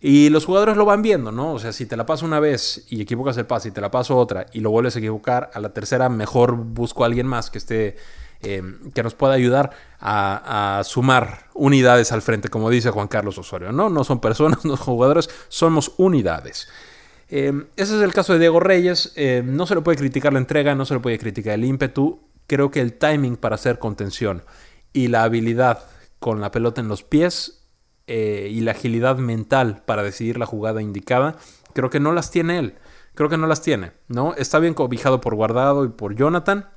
Y 0.01 0.29
los 0.29 0.45
jugadores 0.45 0.77
lo 0.77 0.85
van 0.85 1.03
viendo, 1.03 1.33
¿no? 1.33 1.55
O 1.55 1.59
sea, 1.59 1.73
si 1.73 1.85
te 1.87 1.97
la 1.97 2.07
paso 2.07 2.25
una 2.25 2.39
vez 2.39 2.87
y 2.89 3.03
equivocas 3.03 3.37
el 3.37 3.47
pase 3.47 3.69
y 3.69 3.73
te 3.73 3.81
la 3.81 3.91
paso 3.91 4.17
otra 4.17 4.47
y 4.53 4.61
lo 4.61 4.71
vuelves 4.71 4.95
a 4.95 5.01
equivocar, 5.01 5.51
a 5.55 5.61
la 5.61 5.75
tercera 5.75 6.09
mejor 6.09 6.55
busco 6.55 7.03
a 7.03 7.07
alguien 7.07 7.27
más 7.27 7.51
que 7.51 7.59
esté 7.59 7.97
Em, 8.41 8.93
que 8.93 9.03
nos 9.03 9.15
pueda 9.15 9.35
ayudar 9.35 9.71
a, 9.99 10.83
sumar 10.85 11.49
unidades 11.55 12.13
al 12.13 12.23
frente, 12.23 12.49
como 12.49 12.71
dice 12.71 12.91
Juan 12.91 13.09
Carlos 13.09 13.37
Osorio. 13.37 13.73
No, 13.73 13.91
no 13.91 14.05
son 14.05 14.21
personas, 14.21 14.65
no 14.65 14.77
son 14.77 14.87
jugadores, 14.87 15.29
somos 15.49 15.93
unidades. 15.97 16.69
Em, 17.29 17.67
ese 17.77 17.97
es 17.97 18.03
el 18.03 18.13
caso 18.13 18.33
de 18.33 18.39
Diego 18.39 18.61
Reyes. 18.61 19.13
Em, 19.17 19.57
no 19.57 19.67
se 19.67 19.75
le 19.75 19.81
puede 19.81 19.99
criticar 19.99 20.33
la 20.33 20.39
entrega, 20.39 20.77
no 20.77 20.85
se 20.85 20.95
le 20.95 21.01
puede 21.01 21.19
criticar 21.19 21.55
el 21.55 21.65
ímpetu. 21.65 22.21
Creo 22.47 22.71
que 22.71 22.81
el 22.81 22.93
timing 22.95 23.37
para 23.37 23.57
hacer 23.57 23.81
contención 23.81 24.45
y 24.93 25.09
la 25.09 25.25
habilidad 25.25 25.85
con 26.21 26.41
la 26.41 26.53
pelota 26.53 26.81
en 26.81 26.89
los 26.89 27.03
pies 27.03 27.67
eh, 28.07 28.49
y 28.51 28.61
la 28.61 28.71
agilidad 28.71 29.19
mental 29.19 29.83
para 29.85 30.03
decidir 30.03 30.39
la 30.39 30.47
jugada 30.47 30.81
indicada, 30.81 31.37
creo 31.75 31.91
que 31.91 32.01
no 32.01 32.13
las 32.13 32.31
tiene 32.31 32.59
él. 32.59 32.75
Creo 33.15 33.29
que 33.29 33.37
no 33.37 33.49
las 33.49 33.63
tiene, 33.63 33.91
¿no? 34.07 34.35
Está 34.35 34.61
bien 34.61 34.75
cobijado 34.75 35.21
por 35.21 35.35
Guardado 35.35 35.85
y 35.85 35.89
por 35.89 36.15
Jonathan, 36.15 36.69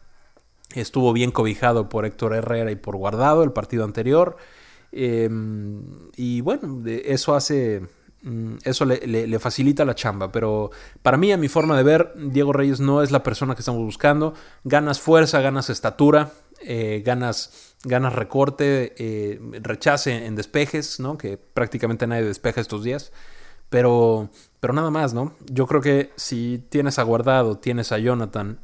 Estuvo 0.76 1.14
bien 1.14 1.32
cobijado 1.32 1.90
por 1.90 2.06
Héctor 2.06 2.34
Herrera 2.34 2.72
y 2.72 2.76
por 2.76 2.96
Guardado 2.96 3.44
el 3.44 3.52
partido 3.52 3.84
anterior. 3.84 4.38
Em, 4.92 6.10
y 6.16 6.42
bueno, 6.42 6.82
eso 6.86 7.36
hace. 7.36 7.82
Mm, 8.24 8.58
eso 8.64 8.86
le, 8.86 9.40
facilita 9.40 9.86
la 9.86 9.96
chamba. 9.96 10.32
Pero 10.32 10.72
para 11.02 11.18
mí, 11.18 11.32
a 11.32 11.38
mi 11.38 11.48
forma 11.48 11.76
de 11.78 11.84
ver, 11.84 12.14
Diego 12.16 12.54
Reyes 12.54 12.80
no 12.80 13.02
es 13.02 13.12
la 13.12 13.24
persona 13.24 13.56
que 13.56 13.62
estamos 13.62 13.84
buscando. 13.84 14.34
Ganas 14.64 15.00
fuerza, 15.00 15.42
ganas 15.42 15.70
estatura, 15.70 16.32
eh, 16.62 17.02
ganas, 17.06 17.76
recorte, 17.84 18.94
eh, 18.98 19.40
rechace 19.62 20.26
en 20.26 20.36
despejes, 20.36 21.00
¿no? 21.00 21.18
Que 21.18 21.38
prácticamente 21.38 22.08
nadie 22.08 22.24
despeja 22.24 22.62
estos 22.62 22.84
días. 22.84 23.12
Pero, 23.70 24.30
pero 24.60 24.74
nada 24.74 24.92
más, 24.92 25.14
¿no? 25.14 25.34
Yo 25.46 25.66
creo 25.66 25.82
que 25.82 26.12
si 26.18 26.64
tienes 26.70 27.00
a 27.00 27.04
Guardado, 27.04 27.58
tienes 27.58 27.92
a 27.92 27.98
Jonathan 27.98 28.60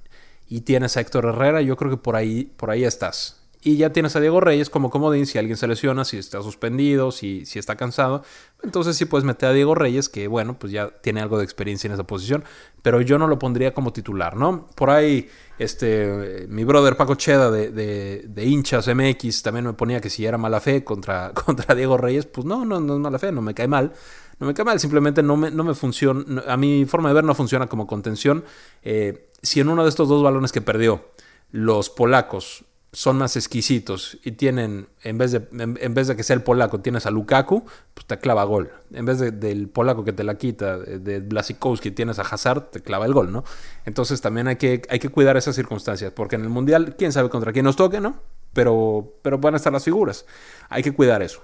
y 0.47 0.61
tienes 0.61 0.97
a 0.97 1.01
Héctor 1.01 1.25
Herrera, 1.25 1.61
yo 1.61 1.75
creo 1.75 1.91
que 1.91 1.97
por 1.97 2.15
ahí, 2.15 2.45
por 2.57 2.69
ahí 2.69 2.83
estás. 2.83 3.37
Y 3.63 3.75
ya 3.75 3.91
tienes 3.91 4.15
a 4.15 4.19
Diego 4.19 4.39
Reyes 4.39 4.69
como 4.69 4.89
comodín 4.89 5.25
si 5.25 5.39
alguien 5.39 5.57
se 5.57 5.67
lesiona, 5.67 6.05
si 6.05 6.17
está 6.17 6.41
suspendido, 6.41 7.11
si, 7.11 7.45
si 7.45 7.57
está 7.57 7.75
cansado. 7.75 8.23
Entonces 8.63 8.95
sí 8.95 9.05
puedes 9.05 9.25
meter 9.25 9.49
a 9.49 9.53
Diego 9.53 9.73
Reyes, 9.73 10.09
que 10.09 10.27
bueno, 10.27 10.57
pues 10.59 10.71
ya 10.71 10.89
tiene 11.01 11.21
algo 11.21 11.37
de 11.39 11.43
experiencia 11.43 11.87
en 11.87 11.93
esa 11.93 12.05
posición. 12.05 12.43
Pero 12.83 13.01
yo 13.01 13.17
no 13.17 13.27
lo 13.27 13.39
pondría 13.39 13.73
como 13.73 13.91
titular, 13.91 14.37
¿no? 14.37 14.67
Por 14.75 14.91
ahí, 14.91 15.27
este, 15.57 16.45
mi 16.47 16.63
brother 16.63 16.95
Paco 16.95 17.15
Cheda 17.15 17.49
de, 17.49 17.71
de, 17.71 18.45
hinchas 18.45 18.87
MX 18.87 19.41
también 19.41 19.65
me 19.65 19.73
ponía 19.73 19.99
que 19.99 20.09
si 20.11 20.25
era 20.25 20.37
mala 20.37 20.61
fe 20.61 20.83
contra, 20.83 21.33
contra 21.45 21.73
Diego 21.73 21.97
Reyes, 21.97 22.27
pues 22.27 22.45
no, 22.45 22.63
no, 22.63 22.79
no 22.79 22.93
es 22.93 22.99
mala 22.99 23.17
fe, 23.19 23.31
no 23.31 23.41
me 23.41 23.53
cae 23.53 23.67
mal. 23.67 23.91
No 24.39 24.45
me 24.45 24.53
cae 24.53 24.65
mal, 24.65 24.79
simplemente 24.79 25.23
no 25.23 25.35
me, 25.35 25.49
no 25.49 25.63
me 25.63 25.73
funciona, 25.73 26.43
a 26.47 26.57
mi 26.57 26.85
forma 26.85 27.09
de 27.09 27.15
ver 27.15 27.23
no 27.23 27.33
funciona 27.33 27.65
como 27.65 27.87
contención. 27.87 28.45
Eh, 28.83 29.26
si 29.41 29.59
en 29.59 29.69
uno 29.69 29.83
de 29.83 29.89
estos 29.89 30.09
dos 30.09 30.23
balones 30.23 30.51
que 30.51 30.61
perdió 30.61 31.05
los 31.51 31.89
polacos 31.89 32.65
son 32.93 33.17
más 33.17 33.35
exquisitos 33.35 34.17
y 34.23 34.31
tienen, 34.31 34.87
en 35.03 35.17
vez 35.17 35.31
de, 35.31 35.47
en, 35.51 35.93
vez 35.93 36.07
de 36.07 36.15
que 36.15 36.23
sea 36.23 36.35
el 36.35 36.41
polaco, 36.41 36.79
tienes 36.79 37.05
a 37.05 37.11
Lukaku, 37.11 37.63
pues 37.93 38.07
te 38.07 38.17
clava 38.17 38.43
gol. 38.45 38.71
En 38.91 39.05
vez 39.05 39.19
del 39.19 39.69
polaco 39.69 40.03
que 40.03 40.13
te 40.13 40.23
la 40.23 40.37
quita, 40.37 40.77
de 40.77 41.19
Blasikowski, 41.19 41.91
tienes 41.91 42.17
a 42.17 42.23
Hazard, 42.23 42.71
te 42.71 42.81
clava 42.81 43.05
el 43.05 43.13
gol, 43.13 43.31
¿no? 43.31 43.43
Entonces 43.85 44.21
también 44.21 44.47
hay 44.47 44.55
que, 44.55 44.81
hay 44.89 44.99
que 44.99 45.09
cuidar 45.09 45.37
esas 45.37 45.55
circunstancias, 45.55 46.13
porque 46.15 46.37
en 46.37 46.43
el 46.43 46.49
Mundial, 46.49 46.95
quién 46.97 47.11
sabe 47.11 47.29
contra 47.29 47.51
quién 47.51 47.65
nos 47.65 47.75
toque, 47.75 47.99
¿no? 47.99 48.21
Pero, 48.53 49.13
pero 49.21 49.37
van 49.37 49.53
a 49.53 49.57
estar 49.57 49.71
las 49.71 49.83
figuras. 49.83 50.25
Hay 50.69 50.81
que 50.81 50.93
cuidar 50.93 51.21
eso. 51.21 51.43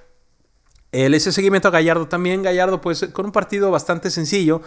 El, 0.92 1.14
ese 1.14 1.32
seguimiento 1.32 1.68
a 1.68 1.72
Gallardo 1.72 2.08
también, 2.08 2.42
Gallardo, 2.42 2.80
pues 2.80 3.10
con 3.12 3.26
un 3.26 3.32
partido 3.32 3.70
bastante 3.70 4.10
sencillo 4.10 4.62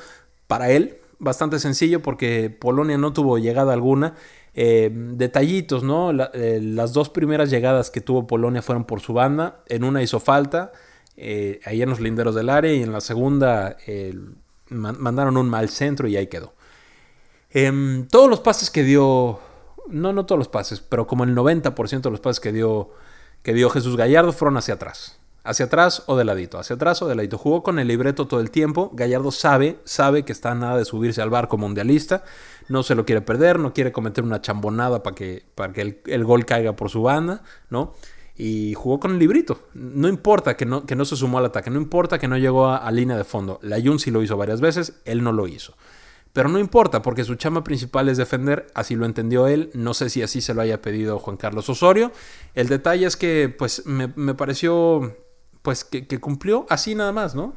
para 0.46 0.70
él, 0.70 0.98
bastante 1.18 1.59
sencillo 1.59 2.02
porque 2.02 2.50
Polonia 2.50 2.98
no 2.98 3.12
tuvo 3.12 3.38
llegada 3.38 3.72
alguna. 3.72 4.14
Eh, 4.55 4.90
detallitos, 4.92 5.83
¿no? 5.83 6.11
Eh, 6.33 6.61
las 6.62 6.92
dos 6.92 7.11
primeras 7.11 7.50
llegadas 7.50 7.90
que 7.90 8.00
tuvo 8.00 8.26
Polonia 8.26 8.62
fueron 8.62 8.85
por 8.85 9.00
su 9.00 9.12
banda. 9.12 9.62
En 9.66 9.85
una 9.85 10.02
hizo 10.02 10.20
falta, 10.20 10.72
eh, 11.16 11.61
ahí 11.64 11.83
en 11.83 11.90
los 11.90 12.00
linderos 12.00 12.35
del 12.35 12.48
área, 12.48 12.72
y 12.72 12.83
en 12.83 12.92
la 12.92 13.00
segunda 13.00 13.76
mandaron 14.70 15.37
un 15.37 15.48
mal 15.48 15.68
centro 15.68 16.09
y 16.09 16.16
ahí 16.16 16.26
quedó. 16.26 16.55
Em, 17.50 18.09
todos 18.09 18.29
los 18.29 18.40
pases 18.40 18.70
que 18.70 18.83
dio, 18.83 19.38
no, 19.88 20.12
no 20.12 20.26
todos 20.26 20.38
los 20.38 20.48
pases, 20.48 20.81
pero 20.81 21.07
como 21.07 21.24
el 21.24 21.35
90% 21.35 22.09
de 22.09 22.11
los 22.11 22.20
pases 22.20 22.40
que 22.40 22.52
dio, 22.52 22.90
que 23.42 23.52
dio 23.52 23.70
Jesús 23.70 23.96
Gallardo 23.96 24.33
fueron 24.33 24.57
hacia 24.57 24.74
atrás 24.74 25.18
hacia 25.46 25.66
atrás 25.66 26.02
o 26.06 26.16
de 26.16 26.24
ladito, 26.24 26.59
hacia 26.59 26.76
atrás 26.76 27.00
o 27.02 27.09
de 27.09 27.14
ladito. 27.14 27.38
Jugó 27.38 27.62
con 27.62 27.78
el 27.78 27.88
libreto 27.88 28.26
todo 28.26 28.40
el 28.40 28.50
tiempo. 28.50 28.90
Gallardo 28.92 29.30
sabe, 29.30 29.78
sabe 29.85 30.24
que 30.24 30.32
está 30.32 30.54
nada 30.54 30.76
de 30.76 30.85
subirse 30.85 31.22
al 31.22 31.30
barco 31.30 31.56
mundialista. 31.56 32.24
No 32.68 32.82
se 32.82 32.94
lo 32.94 33.04
quiere 33.04 33.22
perder, 33.22 33.59
no 33.59 33.72
quiere 33.72 33.92
cometer 33.92 34.24
una 34.24 34.40
chambonada 34.40 35.02
para 35.02 35.14
que, 35.14 35.44
para 35.54 35.72
que 35.72 36.02
el, 36.04 36.24
gol 36.24 36.44
caiga 36.44 36.74
por 36.74 36.90
su 36.90 37.02
banda, 37.02 37.42
¿no? 37.70 37.94
Y 38.37 38.74
jugó 38.74 39.00
con 39.00 39.12
el 39.12 39.18
librito. 39.18 39.61
No 39.74 40.09
importa 40.09 40.56
que 40.56 40.66
no, 40.66 40.85
que 40.85 40.96
no 40.96 41.04
se 41.04 41.16
sumó 41.16 41.38
al 41.38 41.46
ataque, 41.46 41.70
no 41.70 41.80
importa 41.80 42.18
que 42.18 42.28
no 42.28 42.37
llegó 42.37 42.68
a, 42.68 42.90
línea 42.90 43.16
de 43.16 43.24
fondo. 43.24 43.59
La 43.62 43.80
Jun 43.80 43.98
lo 44.12 44.22
hizo 44.22 44.37
varias 44.37 44.61
veces, 44.61 45.00
él 45.04 45.22
no 45.22 45.32
lo 45.32 45.46
hizo. 45.46 45.74
Pero 46.32 46.50
no 46.50 46.59
importa, 46.59 47.00
porque 47.00 47.24
su 47.24 47.37
chama 47.37 47.64
principal 47.64 48.11
es 48.11 48.18
defender, 48.18 48.66
así 48.74 48.94
lo 48.94 49.06
entendió 49.06 49.46
él. 49.46 49.70
No 49.72 49.94
sé 49.94 50.11
si 50.11 50.22
así 50.22 50.42
se 50.42 50.52
lo 50.52 50.61
haya 50.61 50.82
pedido 50.82 51.18
Juan 51.18 51.38
Carlos 51.38 51.70
Osorio. 51.70 52.12
El 52.54 52.68
detalle 52.68 53.06
es 53.06 53.16
que, 53.16 53.48
pues, 53.48 53.87
me, 53.87 54.12
me 54.16 54.35
pareció 54.35 55.16
pues 55.66 55.83
que, 55.83 56.20
cumplió 56.20 56.64
así 56.68 56.94
nada 56.94 57.11
más, 57.11 57.35
¿no? 57.35 57.52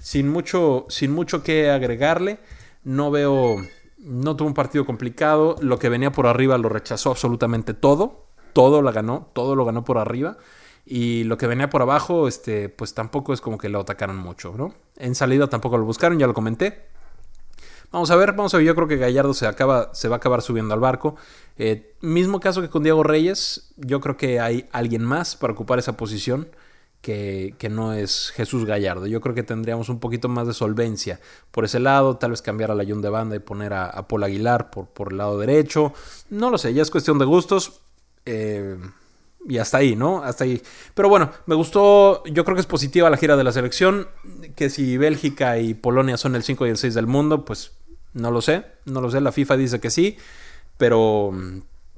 Sin 0.00 0.28
mucho, 0.28 0.84
sin 0.88 1.12
mucho 1.12 1.44
que 1.44 1.70
agregarle. 1.70 2.40
No 2.82 3.12
veo, 3.12 3.58
no 3.98 4.34
tuvo 4.34 4.48
un 4.48 4.54
partido 4.54 4.84
complicado. 4.84 5.54
Lo 5.60 5.78
que 5.78 5.88
venía 5.88 6.10
por 6.10 6.26
arriba 6.26 6.58
lo 6.58 6.68
rechazó 6.68 7.10
absolutamente 7.10 7.72
todo. 7.72 8.26
Todo 8.52 8.82
lo 8.82 8.92
ganó, 8.92 9.30
todo 9.32 9.54
lo 9.54 9.64
ganó 9.64 9.84
por 9.84 9.98
arriba. 9.98 10.38
Y 10.84 11.22
lo 11.22 11.38
que 11.38 11.46
venía 11.46 11.70
por 11.70 11.82
abajo, 11.82 12.26
este, 12.26 12.68
pues 12.68 12.94
tampoco 12.94 13.32
es 13.32 13.40
como 13.40 13.58
que 13.58 13.68
lo 13.68 13.78
atacaron 13.78 14.16
mucho, 14.16 14.52
¿no? 14.56 14.74
En 14.96 15.14
salida 15.14 15.46
tampoco 15.46 15.78
lo 15.78 15.84
buscaron, 15.84 16.18
ya 16.18 16.26
lo 16.26 16.34
comenté. 16.34 16.88
Vamos 17.92 18.10
a 18.10 18.16
ver, 18.16 18.32
vamos 18.32 18.52
a 18.54 18.56
ver. 18.56 18.66
Yo 18.66 18.74
creo 18.74 18.88
que 18.88 18.96
Gallardo 18.96 19.34
se, 19.34 19.46
acaba, 19.46 19.94
se 19.94 20.08
va 20.08 20.16
a 20.16 20.18
acabar 20.18 20.42
subiendo 20.42 20.74
al 20.74 20.80
barco. 20.80 21.14
Eh, 21.58 21.94
mismo 22.00 22.40
caso 22.40 22.60
que 22.60 22.70
con 22.70 22.82
Diego 22.82 23.04
Reyes. 23.04 23.72
Yo 23.76 24.00
creo 24.00 24.16
que 24.16 24.40
hay 24.40 24.68
alguien 24.72 25.04
más 25.04 25.36
para 25.36 25.52
ocupar 25.52 25.78
esa 25.78 25.96
posición 25.96 26.48
que, 27.00 27.54
no 27.70 27.92
es 27.92 28.32
Jesús 28.34 28.64
Gallardo. 28.64 29.06
Yo 29.06 29.20
creo 29.20 29.34
que 29.34 29.42
tendríamos 29.42 29.88
un 29.88 30.00
poquito 30.00 30.28
más 30.28 30.46
de 30.46 30.54
solvencia 30.54 31.20
por 31.50 31.64
ese 31.64 31.78
lado, 31.78 32.16
tal 32.16 32.32
vez 32.32 32.42
cambiar 32.42 32.70
a 32.70 32.74
la 32.74 32.84
Jun 32.84 33.00
de 33.00 33.08
banda 33.08 33.36
y 33.36 33.40
poner 33.40 33.72
a, 33.72 34.08
Paul 34.08 34.24
Aguilar 34.24 34.70
por, 34.70 34.86
por, 34.86 35.12
el 35.12 35.18
lado 35.18 35.38
derecho. 35.38 35.92
No 36.30 36.50
lo 36.50 36.58
sé, 36.58 36.74
ya 36.74 36.82
es 36.82 36.90
cuestión 36.90 37.18
de 37.18 37.24
gustos. 37.24 37.80
Eh, 38.24 38.76
y 39.48 39.58
hasta 39.58 39.78
ahí, 39.78 39.94
¿no? 39.94 40.22
Hasta 40.22 40.44
ahí. 40.44 40.60
Pero 40.94 41.08
bueno, 41.08 41.30
me 41.46 41.54
gustó, 41.54 42.24
yo 42.24 42.44
creo 42.44 42.56
que 42.56 42.60
es 42.60 42.66
positiva 42.66 43.10
la 43.10 43.16
gira 43.16 43.36
de 43.36 43.44
la 43.44 43.52
selección, 43.52 44.08
que 44.56 44.70
si 44.70 44.96
Bélgica 44.96 45.58
y 45.58 45.74
Polonia 45.74 46.16
son 46.16 46.34
el 46.34 46.42
5 46.42 46.66
y 46.66 46.70
el 46.70 46.76
6 46.76 46.94
del 46.94 47.06
mundo, 47.06 47.44
pues 47.44 47.72
no 48.12 48.30
lo 48.30 48.40
sé, 48.40 48.64
no 48.86 49.00
lo 49.00 49.10
sé, 49.10 49.20
la 49.20 49.30
FIFA 49.30 49.56
dice 49.56 49.80
que 49.80 49.90
sí, 49.90 50.16
pero 50.76 51.32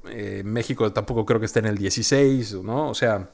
eh, 0.09 0.43
México 0.45 0.91
tampoco 0.93 1.25
creo 1.25 1.39
que 1.39 1.47
esté 1.47 1.59
en 1.59 1.65
el 1.65 1.77
16, 1.77 2.55
¿no? 2.55 2.89
O 2.89 2.93
sea, 2.93 3.31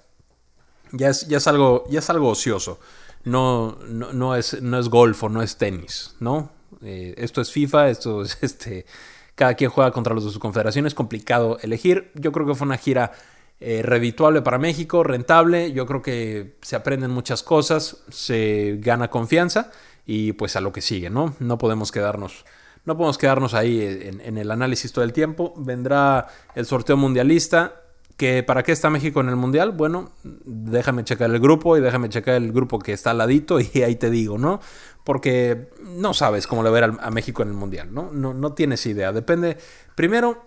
ya 0.98 1.10
es, 1.10 1.28
ya 1.28 1.38
es, 1.38 1.48
algo, 1.48 1.86
ya 1.90 2.00
es 2.00 2.10
algo 2.10 2.30
ocioso. 2.30 2.80
No, 3.24 3.78
no, 3.88 4.36
es, 4.36 4.62
no 4.62 4.80
es 4.80 4.90
golf 4.90 5.24
o 5.24 5.30
no 5.30 5.42
es 5.42 5.58
tenis, 5.58 6.16
¿no? 6.20 6.52
Eh, 6.84 7.16
esto 7.18 7.42
es 7.42 7.52
FIFA, 7.52 7.90
esto 7.90 8.22
es 8.22 8.38
este. 8.42 8.86
Cada 9.34 9.56
quien 9.56 9.70
juega 9.70 9.92
contra 9.92 10.14
los 10.14 10.24
de 10.24 10.32
su 10.32 10.40
confederación. 10.40 10.86
Es 10.86 10.94
complicado 10.94 11.58
elegir. 11.62 12.12
Yo 12.16 12.32
creo 12.32 12.48
que 12.48 12.56
fue 12.56 12.66
una 12.66 12.78
gira 12.78 13.12
eh, 13.60 13.84
para 14.44 14.58
México, 14.58 15.04
rentable. 15.04 15.74
Yo 15.74 15.86
creo 15.86 16.02
que 16.02 16.56
se 16.62 16.76
aprenden 16.76 17.12
muchas 17.12 17.44
cosas, 17.44 17.98
se 18.10 18.78
gana 18.80 19.10
confianza 19.10 19.72
y 20.06 20.34
pues 20.34 20.56
a 20.56 20.62
lo 20.62 20.72
que 20.72 20.82
sigue, 20.82 21.10
¿no? 21.10 21.36
No 21.40 21.58
podemos 21.58 21.92
quedarnos. 21.92 22.46
No 22.86 22.96
podemos 22.96 23.18
quedarnos 23.18 23.54
ahí 23.56 23.82
en, 23.82 24.22
en 24.22 24.38
el 24.38 24.52
análisis 24.52 24.94
todo 24.94 25.04
el 25.04 25.12
tiempo. 25.12 25.54
Vendrá 25.58 26.28
el 26.54 26.66
sorteo 26.66 26.96
mundialista 26.96 27.85
¿Que 28.18 28.44
¿Para 28.44 28.64
qué 28.64 28.72
está 28.72 28.90
México 28.90 29.20
en 29.20 29.30
el 29.30 29.36
Mundial? 29.36 29.72
Bueno, 29.72 30.12
déjame 30.24 31.04
checar 31.04 31.30
el 31.30 31.40
grupo 31.40 31.76
y 31.76 31.82
déjame 31.82 32.08
checar 32.08 32.36
el 32.36 32.54
grupo 32.54 32.80
que 32.80 32.94
está 32.94 33.12
al 33.12 33.18
ladito 33.18 33.60
y 33.74 33.84
ahí 33.84 33.96
te 33.96 34.10
digo, 34.10 34.38
¿no? 34.38 34.62
Porque 35.04 35.70
no 35.82 36.14
sabes 36.14 36.48
cómo 36.48 36.64
le 36.64 36.70
ver 36.70 36.84
a 37.00 37.12
México 37.12 37.44
en 37.44 37.50
el 37.50 37.56
Mundial, 37.56 37.94
¿no? 37.94 38.10
No, 38.12 38.34
no 38.34 38.54
tienes 38.54 38.86
idea. 38.86 39.12
Depende. 39.12 39.58
Primero, 39.96 40.44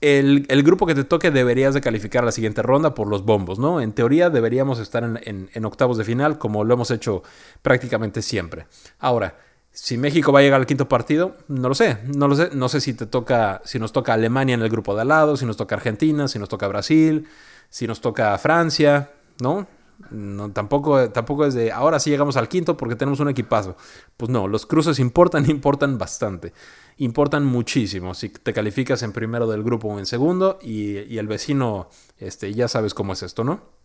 el, 0.00 0.62
grupo 0.62 0.86
que 0.86 0.94
te 0.94 1.04
toque 1.04 1.30
deberías 1.30 1.74
de 1.74 1.80
calificar 1.80 2.24
la 2.24 2.32
siguiente 2.32 2.60
ronda 2.62 2.94
por 2.94 3.08
los 3.08 3.24
bombos, 3.24 3.58
¿no? 3.58 3.80
En 3.80 3.92
teoría 3.92 4.28
deberíamos 4.28 4.78
estar 4.78 5.04
en, 5.04 5.50
en 5.52 5.64
octavos 5.64 5.96
de 5.96 6.04
final 6.04 6.38
como 6.38 6.64
lo 6.64 6.74
hemos 6.74 6.90
hecho 6.90 7.22
prácticamente 7.62 8.20
siempre. 8.20 8.66
Ahora, 8.98 9.38
si 9.76 9.98
México 9.98 10.32
va 10.32 10.38
a 10.40 10.42
llegar 10.42 10.58
al 10.58 10.66
quinto 10.66 10.88
partido, 10.88 11.36
no 11.48 11.68
lo 11.68 11.74
sé, 11.74 11.98
no 12.06 12.28
lo 12.28 12.34
sé, 12.34 12.48
no 12.54 12.70
sé 12.70 12.80
si 12.80 12.94
te 12.94 13.04
toca, 13.04 13.60
si 13.66 13.78
nos 13.78 13.92
toca 13.92 14.14
Alemania 14.14 14.54
en 14.54 14.62
el 14.62 14.70
grupo 14.70 14.94
de 14.94 15.02
al 15.02 15.08
lado, 15.08 15.36
si 15.36 15.44
nos 15.44 15.58
toca 15.58 15.74
Argentina, 15.74 16.28
si 16.28 16.38
nos 16.38 16.48
toca 16.48 16.66
Brasil, 16.66 17.28
si 17.68 17.86
nos 17.86 18.00
toca 18.00 18.38
Francia, 18.38 19.10
¿no? 19.38 19.66
No, 20.10 20.50
tampoco, 20.50 21.10
tampoco 21.10 21.44
es 21.44 21.52
de 21.52 21.72
ahora 21.72 22.00
sí 22.00 22.08
llegamos 22.08 22.38
al 22.38 22.48
quinto 22.48 22.78
porque 22.78 22.96
tenemos 22.96 23.20
un 23.20 23.28
equipazo. 23.28 23.76
Pues 24.16 24.30
no, 24.30 24.48
los 24.48 24.64
cruces 24.64 24.98
importan, 24.98 25.44
importan 25.50 25.98
bastante. 25.98 26.54
Importan 26.96 27.44
muchísimo. 27.44 28.14
Si 28.14 28.30
te 28.30 28.54
calificas 28.54 29.02
en 29.02 29.12
primero 29.12 29.46
del 29.46 29.62
grupo 29.62 29.88
o 29.88 29.98
en 29.98 30.06
segundo 30.06 30.58
y, 30.62 31.00
y 31.00 31.18
el 31.18 31.26
vecino, 31.26 31.90
este, 32.16 32.54
ya 32.54 32.66
sabes 32.68 32.94
cómo 32.94 33.12
es 33.12 33.22
esto, 33.22 33.44
¿no? 33.44 33.75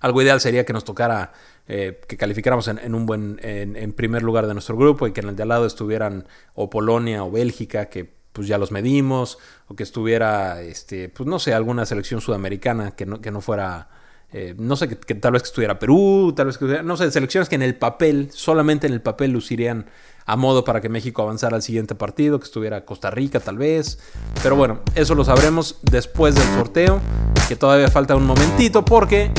Algo 0.00 0.22
ideal 0.22 0.40
sería 0.40 0.64
que 0.64 0.72
nos 0.72 0.84
tocara 0.84 1.32
eh, 1.68 2.00
que 2.08 2.16
calificáramos 2.16 2.66
en, 2.68 2.94
un 2.94 3.06
buen 3.06 3.38
en, 3.42 3.92
primer 3.92 4.22
lugar 4.22 4.46
de 4.46 4.54
nuestro 4.54 4.76
grupo 4.76 5.06
y 5.06 5.12
que 5.12 5.20
en 5.20 5.28
el 5.28 5.36
de 5.36 5.44
al 5.44 5.50
lado 5.50 5.66
estuvieran 5.66 6.26
o 6.54 6.68
Polonia 6.68 7.22
o 7.22 7.30
Bélgica, 7.30 7.86
que 7.86 8.10
pues 8.32 8.48
ya 8.48 8.58
los 8.58 8.70
medimos, 8.72 9.38
o 9.68 9.74
que 9.74 9.82
estuviera, 9.82 10.62
este, 10.62 11.08
pues 11.08 11.28
no 11.28 11.38
sé, 11.38 11.54
alguna 11.54 11.86
selección 11.86 12.20
sudamericana 12.20 12.92
que 12.92 13.06
no, 13.06 13.20
que 13.20 13.30
no 13.30 13.40
fuera, 13.40 13.88
eh, 14.32 14.54
no 14.56 14.76
sé, 14.76 14.88
que, 14.88 15.14
tal 15.14 15.32
vez 15.32 15.42
que 15.42 15.48
estuviera 15.48 15.78
Perú, 15.78 16.32
tal 16.36 16.46
vez 16.46 16.58
que 16.58 16.64
estuviera, 16.64 16.82
no 16.82 16.96
sé, 16.96 17.10
selecciones 17.10 17.48
que 17.48 17.56
en 17.56 17.62
el 17.62 17.76
papel, 17.76 18.30
solamente 18.32 18.86
en 18.86 18.92
el 18.92 19.00
papel 19.00 19.32
lucirían 19.32 19.86
a 20.26 20.36
modo 20.36 20.64
para 20.64 20.80
que 20.80 20.88
México 20.88 21.22
avanzara 21.22 21.56
al 21.56 21.62
siguiente 21.62 21.94
partido, 21.94 22.38
que 22.38 22.44
estuviera 22.44 22.84
Costa 22.84 23.10
Rica 23.10 23.40
tal 23.40 23.58
vez. 23.58 23.98
Pero 24.42 24.54
bueno, 24.54 24.80
eso 24.94 25.14
lo 25.14 25.24
sabremos 25.24 25.78
después 25.82 26.34
del 26.34 26.44
sorteo, 26.54 27.00
que 27.48 27.56
todavía 27.56 27.88
falta 27.90 28.14
un 28.14 28.26
momentito 28.26 28.84
porque 28.84 29.32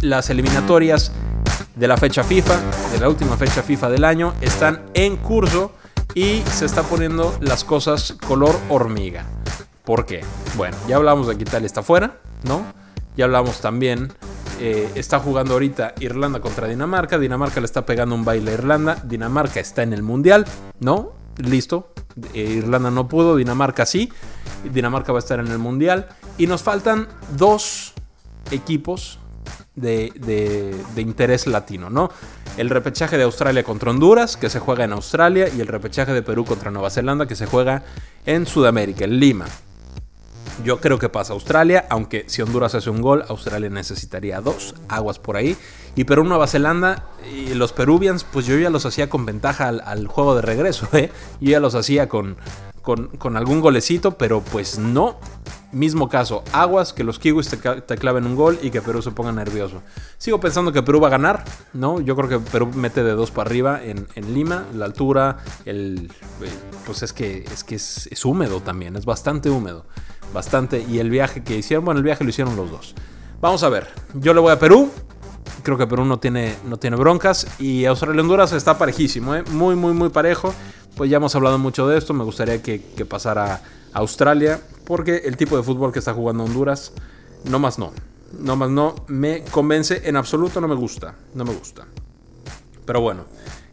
las 0.00 0.30
eliminatorias 0.30 1.12
de 1.76 1.88
la 1.88 1.96
fecha 1.96 2.24
FIFA, 2.24 2.58
de 2.92 3.00
la 3.00 3.08
última 3.08 3.36
fecha 3.36 3.62
FIFA 3.62 3.90
del 3.90 4.04
año, 4.04 4.34
están 4.40 4.82
en 4.94 5.16
curso 5.16 5.72
y 6.14 6.42
se 6.42 6.64
está 6.64 6.82
poniendo 6.82 7.36
las 7.40 7.64
cosas 7.64 8.16
color 8.26 8.58
hormiga. 8.68 9.24
¿Por 9.84 10.06
qué? 10.06 10.22
Bueno, 10.56 10.76
ya 10.88 10.96
hablamos 10.96 11.26
de 11.26 11.36
que 11.36 11.42
Italia 11.42 11.66
está 11.66 11.82
fuera, 11.82 12.18
¿no? 12.44 12.64
Ya 13.16 13.24
hablamos 13.24 13.60
también, 13.60 14.12
eh, 14.60 14.90
está 14.94 15.18
jugando 15.18 15.54
ahorita 15.54 15.94
Irlanda 16.00 16.40
contra 16.40 16.68
Dinamarca, 16.68 17.18
Dinamarca 17.18 17.60
le 17.60 17.66
está 17.66 17.86
pegando 17.86 18.14
un 18.14 18.24
baile 18.24 18.52
a 18.52 18.54
Irlanda, 18.54 19.02
Dinamarca 19.04 19.60
está 19.60 19.82
en 19.82 19.92
el 19.92 20.02
Mundial, 20.02 20.46
¿no? 20.80 21.12
Listo, 21.38 21.92
eh, 22.34 22.56
Irlanda 22.58 22.90
no 22.90 23.08
pudo, 23.08 23.36
Dinamarca 23.36 23.86
sí, 23.86 24.12
Dinamarca 24.72 25.12
va 25.12 25.18
a 25.18 25.20
estar 25.20 25.40
en 25.40 25.48
el 25.48 25.58
Mundial 25.58 26.08
y 26.38 26.46
nos 26.46 26.62
faltan 26.62 27.08
dos 27.36 27.94
equipos 28.50 29.18
de, 29.80 30.76
interés 30.96 31.46
latino, 31.46 31.90
¿no? 31.90 32.10
El 32.56 32.70
repechaje 32.70 33.16
de 33.16 33.24
Australia 33.24 33.62
contra 33.62 33.90
Honduras, 33.90 34.36
que 34.36 34.50
se 34.50 34.60
juega 34.60 34.84
en 34.84 34.92
Australia, 34.92 35.48
y 35.48 35.60
el 35.60 35.66
repechaje 35.66 36.12
de 36.12 36.22
Perú 36.22 36.44
contra 36.44 36.70
Nueva 36.70 36.90
Zelanda, 36.90 37.26
que 37.26 37.36
se 37.36 37.46
juega 37.46 37.82
en 38.26 38.46
Sudamérica, 38.46 39.04
en 39.04 39.18
Lima. 39.18 39.46
Yo 40.64 40.78
creo 40.80 40.98
que 40.98 41.08
pasa 41.08 41.32
Australia, 41.32 41.86
aunque 41.88 42.24
si 42.26 42.42
Honduras 42.42 42.74
hace 42.74 42.90
un 42.90 43.00
gol, 43.00 43.24
Australia 43.28 43.70
necesitaría 43.70 44.40
dos, 44.40 44.74
aguas 44.88 45.18
por 45.18 45.36
ahí. 45.36 45.56
Y 45.96 46.04
Perú, 46.04 46.24
Nueva 46.24 46.46
Zelanda, 46.46 47.06
y 47.32 47.54
los 47.54 47.72
Peruvians, 47.72 48.24
pues 48.24 48.46
yo 48.46 48.58
ya 48.58 48.68
los 48.68 48.84
hacía 48.84 49.08
con 49.08 49.24
ventaja 49.24 49.68
al, 49.68 50.06
juego 50.06 50.34
de 50.34 50.42
regreso, 50.42 50.86
¿eh? 50.92 51.10
Yo 51.40 51.50
ya 51.52 51.60
los 51.60 51.74
hacía 51.74 52.08
con, 52.08 52.36
con, 52.82 53.08
con 53.08 53.36
algún 53.36 53.60
golecito, 53.60 54.12
pero 54.12 54.42
pues 54.42 54.78
no. 54.78 55.18
Mismo 55.72 56.08
caso, 56.08 56.42
aguas, 56.52 56.92
que 56.92 57.04
los 57.04 57.20
kiwis 57.20 57.48
te, 57.48 57.96
claven 57.96 58.26
un 58.26 58.34
gol 58.34 58.58
y 58.60 58.70
que 58.70 58.82
Perú 58.82 59.02
se 59.02 59.12
ponga 59.12 59.30
nervioso. 59.30 59.82
Sigo 60.18 60.40
pensando 60.40 60.72
que 60.72 60.82
Perú 60.82 60.98
va 60.98 61.06
a 61.06 61.10
ganar, 61.12 61.44
¿no? 61.72 62.00
Yo 62.00 62.16
creo 62.16 62.28
que 62.28 62.38
Perú 62.40 62.72
mete 62.74 63.04
de 63.04 63.12
dos 63.12 63.30
para 63.30 63.48
arriba 63.48 63.80
en, 63.80 64.34
Lima, 64.34 64.64
la 64.74 64.86
altura, 64.86 65.38
el, 65.64 66.10
eh, 66.42 66.50
pues 66.86 67.04
es 67.04 67.12
que, 67.12 67.44
es, 67.44 67.62
que 67.62 67.76
es, 67.76 68.24
húmedo 68.24 68.60
también, 68.60 68.96
es 68.96 69.04
bastante 69.04 69.48
húmedo, 69.48 69.84
bastante. 70.34 70.84
Y 70.88 70.98
el 70.98 71.08
viaje 71.08 71.44
que 71.44 71.56
hicieron, 71.56 71.84
bueno, 71.84 71.98
el 71.98 72.04
viaje 72.04 72.24
lo 72.24 72.30
hicieron 72.30 72.56
los 72.56 72.68
dos. 72.68 72.96
Vamos 73.40 73.62
a 73.62 73.68
ver, 73.68 73.86
yo 74.14 74.34
le 74.34 74.40
voy 74.40 74.50
a 74.50 74.58
Perú, 74.58 74.90
creo 75.62 75.78
que 75.78 75.86
Perú 75.86 76.04
no 76.04 76.18
tiene, 76.18 76.56
no 76.68 76.78
tiene 76.78 76.96
broncas 76.96 77.46
y 77.60 77.84
Australia-Honduras 77.84 78.52
está 78.52 78.76
parejísimo, 78.76 79.36
¿eh? 79.36 79.44
muy, 79.52 79.76
muy, 79.76 79.92
muy 79.92 80.08
parejo. 80.08 80.52
Pues 80.96 81.08
ya 81.08 81.18
hemos 81.18 81.34
hablado 81.36 81.58
mucho 81.58 81.86
de 81.86 81.96
esto, 81.96 82.12
me 82.12 82.24
gustaría 82.24 82.60
que 82.60 82.80
pasara 83.08 83.62
Australia, 83.92 84.60
porque 84.84 85.22
el 85.24 85.36
tipo 85.36 85.56
de 85.56 85.62
fútbol 85.62 85.92
que 85.92 85.98
está 85.98 86.14
jugando 86.14 86.44
Honduras, 86.44 86.92
no 87.44 87.58
más 87.58 87.78
no, 87.78 87.92
no 88.38 88.56
más 88.56 88.70
no, 88.70 88.94
me 89.08 89.44
convence 89.44 90.02
en 90.04 90.16
absoluto, 90.16 90.60
no 90.60 90.68
me 90.68 90.74
gusta, 90.74 91.14
no 91.34 91.44
me 91.44 91.54
gusta. 91.54 91.86
Pero 92.84 93.00
bueno, 93.00 93.24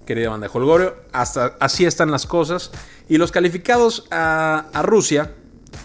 querida 0.06 0.30
banda 0.30 0.48
de 0.48 0.54
Holgorio, 0.54 0.96
hasta 1.12 1.56
así 1.60 1.86
están 1.86 2.12
las 2.12 2.26
cosas. 2.26 2.72
Y 3.10 3.18
los 3.18 3.32
calificados 3.32 4.06
a, 4.12 4.66
a 4.74 4.82
Rusia, 4.82 5.34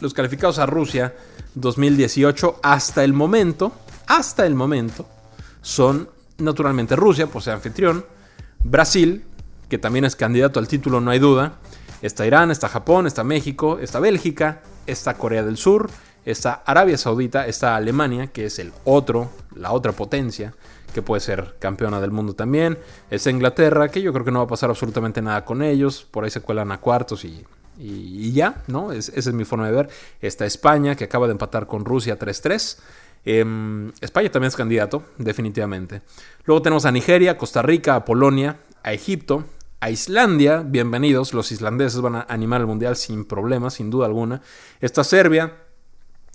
los 0.00 0.14
calificados 0.14 0.58
a 0.58 0.66
Rusia 0.66 1.14
2018 1.54 2.60
hasta 2.62 3.04
el 3.04 3.12
momento, 3.12 3.72
hasta 4.06 4.46
el 4.46 4.54
momento, 4.54 5.06
son 5.60 6.08
naturalmente 6.38 6.96
Rusia, 6.96 7.26
por 7.26 7.42
ser 7.42 7.54
anfitrión, 7.54 8.04
Brasil, 8.64 9.24
que 9.68 9.78
también 9.78 10.04
es 10.04 10.16
candidato 10.16 10.58
al 10.58 10.68
título, 10.68 11.00
no 11.00 11.10
hay 11.10 11.18
duda, 11.18 11.58
está 12.02 12.26
Irán, 12.26 12.50
está 12.50 12.68
Japón, 12.68 13.06
está 13.06 13.24
México, 13.24 13.78
está 13.78 14.00
Bélgica, 14.00 14.60
está 14.86 15.14
Corea 15.14 15.42
del 15.42 15.56
Sur, 15.56 15.88
está 16.24 16.62
Arabia 16.66 16.98
Saudita, 16.98 17.46
está 17.46 17.76
Alemania, 17.76 18.26
que 18.26 18.46
es 18.46 18.58
el 18.58 18.72
otro, 18.84 19.30
la 19.54 19.72
otra 19.72 19.92
potencia, 19.92 20.54
que 20.92 21.02
puede 21.02 21.20
ser 21.20 21.56
campeona 21.58 22.00
del 22.00 22.10
mundo 22.10 22.34
también, 22.34 22.78
está 23.10 23.30
Inglaterra, 23.30 23.88
que 23.88 24.02
yo 24.02 24.12
creo 24.12 24.24
que 24.24 24.30
no 24.30 24.40
va 24.40 24.44
a 24.44 24.48
pasar 24.48 24.68
absolutamente 24.68 25.22
nada 25.22 25.44
con 25.44 25.62
ellos, 25.62 26.06
por 26.10 26.24
ahí 26.24 26.30
se 26.30 26.40
cuelan 26.40 26.72
a 26.72 26.78
cuartos 26.78 27.24
y, 27.24 27.44
ya, 28.32 28.62
¿no? 28.66 28.92
esa 28.92 29.12
es 29.18 29.32
mi 29.32 29.44
forma 29.44 29.66
de 29.66 29.72
ver. 29.72 29.88
Está 30.20 30.44
España, 30.44 30.94
que 30.94 31.04
acaba 31.04 31.26
de 31.26 31.32
empatar 31.32 31.66
con 31.66 31.84
Rusia 31.84 32.18
3-3. 32.18 32.78
Em, 33.24 33.92
España 34.00 34.30
también 34.30 34.48
es 34.48 34.56
candidato, 34.56 35.02
definitivamente. 35.18 36.02
Luego 36.44 36.62
tenemos 36.62 36.84
a 36.84 36.92
Nigeria, 36.92 37.38
Costa 37.38 37.62
Rica, 37.62 37.94
a 37.94 38.04
Polonia, 38.04 38.58
a 38.82 38.92
Egipto, 38.92 39.44
a 39.82 39.90
Islandia, 39.90 40.62
bienvenidos, 40.64 41.34
los 41.34 41.50
islandeses 41.50 42.00
van 42.00 42.14
a 42.14 42.26
animar 42.28 42.60
el 42.60 42.68
mundial 42.68 42.94
sin 42.94 43.24
problemas, 43.24 43.74
sin 43.74 43.90
duda 43.90 44.06
alguna. 44.06 44.40
Está 44.80 45.02
Serbia, 45.02 45.56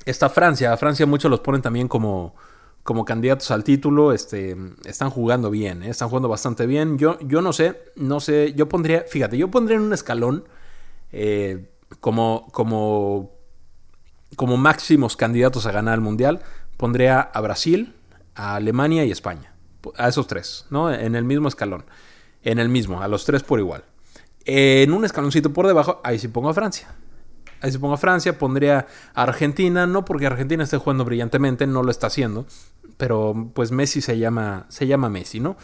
está 0.03 0.27
Francia, 0.27 0.73
a 0.73 0.75
Francia 0.75 1.05
muchos 1.05 1.31
los 1.31 1.39
ponen 1.39 1.61
también 1.61 1.87
como, 1.87 2.35
como 2.83 3.05
candidatos 3.05 3.49
al 3.51 3.63
título, 3.63 4.11
este, 4.11 4.57
están 4.83 5.11
jugando 5.11 5.49
bien, 5.49 5.81
¿eh? 5.81 5.89
están 5.91 6.09
jugando 6.09 6.27
bastante 6.27 6.65
bien. 6.65 6.97
Yo, 6.97 7.17
yo 7.21 7.41
no 7.41 7.53
sé, 7.53 7.83
no 7.95 8.19
sé, 8.19 8.51
yo 8.53 8.67
pondría, 8.67 9.05
fíjate, 9.07 9.37
yo 9.37 9.49
pondría 9.49 9.77
en 9.77 9.83
un 9.83 9.93
escalón 9.93 10.43
eh, 11.13 11.69
como, 12.01 12.49
como, 12.51 13.31
como 14.35 14.57
máximos 14.57 15.15
candidatos 15.15 15.65
a 15.67 15.71
ganar 15.71 15.93
el 15.95 16.01
mundial, 16.01 16.41
pondría 16.75 17.21
a 17.21 17.39
Brasil, 17.39 17.95
a 18.35 18.55
Alemania 18.55 19.05
y 19.05 19.11
España, 19.11 19.53
a 19.95 20.09
esos 20.09 20.27
tres, 20.27 20.65
¿no? 20.69 20.93
En 20.93 21.15
el 21.15 21.23
mismo 21.23 21.47
escalón 21.47 21.85
en 22.43 22.59
el 22.59 22.69
mismo, 22.69 23.01
a 23.01 23.07
los 23.07 23.25
tres 23.25 23.43
por 23.43 23.59
igual. 23.59 23.83
En 24.45 24.93
un 24.93 25.03
escaloncito 25.03 25.51
por 25.51 25.67
debajo, 25.67 25.99
ahí 26.03 26.19
sí 26.19 26.27
pongo 26.29 26.49
a 26.49 26.53
Francia. 26.53 26.87
Ahí 27.61 27.71
sí 27.71 27.77
pongo 27.79 27.95
a 27.95 27.97
Francia, 27.97 28.37
pondría 28.37 28.87
a 29.13 29.23
Argentina, 29.23 29.87
no 29.87 30.05
porque 30.05 30.27
Argentina 30.27 30.63
esté 30.63 30.77
jugando 30.77 31.03
brillantemente, 31.05 31.67
no 31.67 31.83
lo 31.83 31.91
está 31.91 32.07
haciendo, 32.07 32.45
pero 32.97 33.51
pues 33.53 33.71
Messi 33.71 34.01
se 34.01 34.17
llama, 34.17 34.65
se 34.69 34.87
llama 34.87 35.09
Messi, 35.09 35.39
¿no? 35.39 35.57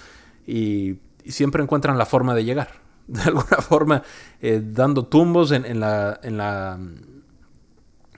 Y, 0.45 0.99
siempre 1.25 1.63
encuentran 1.63 1.97
la 1.97 2.05
forma 2.05 2.35
de 2.35 2.43
llegar. 2.43 2.81
De 3.07 3.21
alguna 3.21 3.57
forma, 3.61 4.03
eh, 4.41 4.61
dando 4.61 5.05
tumbos 5.05 5.51
en, 5.51 5.79
la, 5.79 6.19
en, 6.21 6.37
la, 6.37 6.77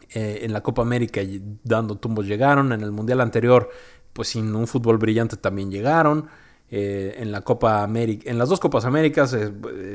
eh, 0.10 0.40
en 0.42 0.54
la 0.54 0.62
Copa 0.62 0.82
América, 0.82 1.22
dando 1.64 1.98
tumbos 1.98 2.26
llegaron. 2.26 2.72
En 2.72 2.82
el 2.82 2.92
Mundial 2.92 3.22
anterior, 3.22 3.70
pues 4.14 4.30
sin 4.30 4.56
un 4.56 4.66
fútbol 4.66 4.98
brillante 4.98 5.38
también 5.38 5.70
llegaron. 5.70 6.30
Eh, 6.72 7.18
en 7.20 7.32
la 7.32 7.42
Copa 7.42 7.84
América, 7.84 8.28
en 8.28 8.40
las 8.40 8.50
dos 8.50 8.60
Copas 8.60 8.86
Américas, 8.86 9.34
eh, 9.34 9.52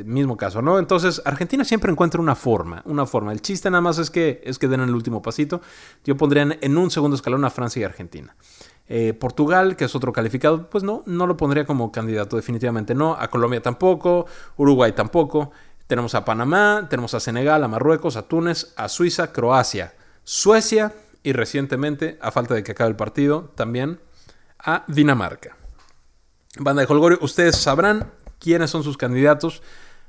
mismo 0.06 0.36
caso, 0.36 0.62
¿no? 0.62 0.78
Entonces, 0.78 1.20
Argentina 1.24 1.64
siempre 1.64 1.90
encuentra 1.90 2.20
una 2.20 2.36
forma, 2.36 2.80
una 2.84 3.06
forma. 3.06 3.32
El 3.32 3.42
chiste 3.42 3.68
nada 3.70 3.80
más 3.80 3.98
es 3.98 4.08
que, 4.08 4.40
es 4.44 4.56
que 4.56 4.68
den 4.68 4.80
el 4.80 4.94
último 4.94 5.20
pasito. 5.20 5.60
Yo 6.04 6.16
pondría 6.16 6.46
en, 6.60 6.78
un 6.78 6.92
segundo 6.92 7.16
escalón 7.16 7.44
a 7.44 7.50
Francia 7.50 7.80
y 7.80 7.82
Argentina. 7.82 8.36
Eh, 8.88 9.14
Portugal, 9.14 9.74
que 9.74 9.86
es 9.86 9.96
otro 9.96 10.12
calificado, 10.12 10.70
pues 10.70 10.84
no, 10.84 11.02
no 11.06 11.26
lo 11.26 11.36
pondría 11.36 11.66
como 11.66 11.90
candidato, 11.90 12.36
definitivamente 12.36 12.94
no. 12.94 13.16
A 13.18 13.28
Colombia 13.28 13.60
tampoco, 13.60 14.26
Uruguay 14.56 14.92
tampoco. 14.92 15.50
Tenemos 15.88 16.14
a 16.14 16.24
Panamá, 16.24 16.86
tenemos 16.88 17.14
a 17.14 17.20
Senegal, 17.20 17.64
a 17.64 17.68
Marruecos, 17.68 18.14
a 18.14 18.22
Túnez, 18.22 18.72
a 18.76 18.88
Suiza, 18.88 19.32
Croacia, 19.32 19.94
Suecia 20.22 20.94
y 21.24 21.32
recientemente, 21.32 22.16
a 22.22 22.30
falta 22.30 22.54
de 22.54 22.62
que 22.62 22.72
acabe 22.72 22.90
el 22.90 22.96
partido, 22.96 23.50
también 23.56 23.98
a 24.56 24.84
Dinamarca. 24.86 25.59
Banda 26.58 26.82
de 26.82 26.92
Holgorio, 26.92 27.18
ustedes 27.22 27.56
sabrán 27.56 28.12
quiénes 28.40 28.70
son 28.70 28.82
sus 28.82 28.96
candidatos 28.96 29.62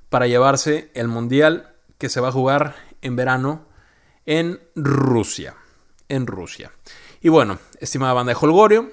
para 0.10 0.27
llevarse 0.27 0.89
el 0.95 1.08
mundial 1.08 1.73
que 1.97 2.10
se 2.10 2.19
va 2.19 2.30
a 2.30 2.32
jugar 2.32 2.75
en 3.01 3.15
verano 3.15 3.65
en 4.25 4.60
Rusia. 4.75 5.56
En 6.10 6.25
Rusia. 6.25 6.71
Y 7.21 7.30
bueno, 7.30 7.60
estimada 7.80 8.13
banda 8.13 8.34
de 8.34 8.39
Holgorio, 8.41 8.91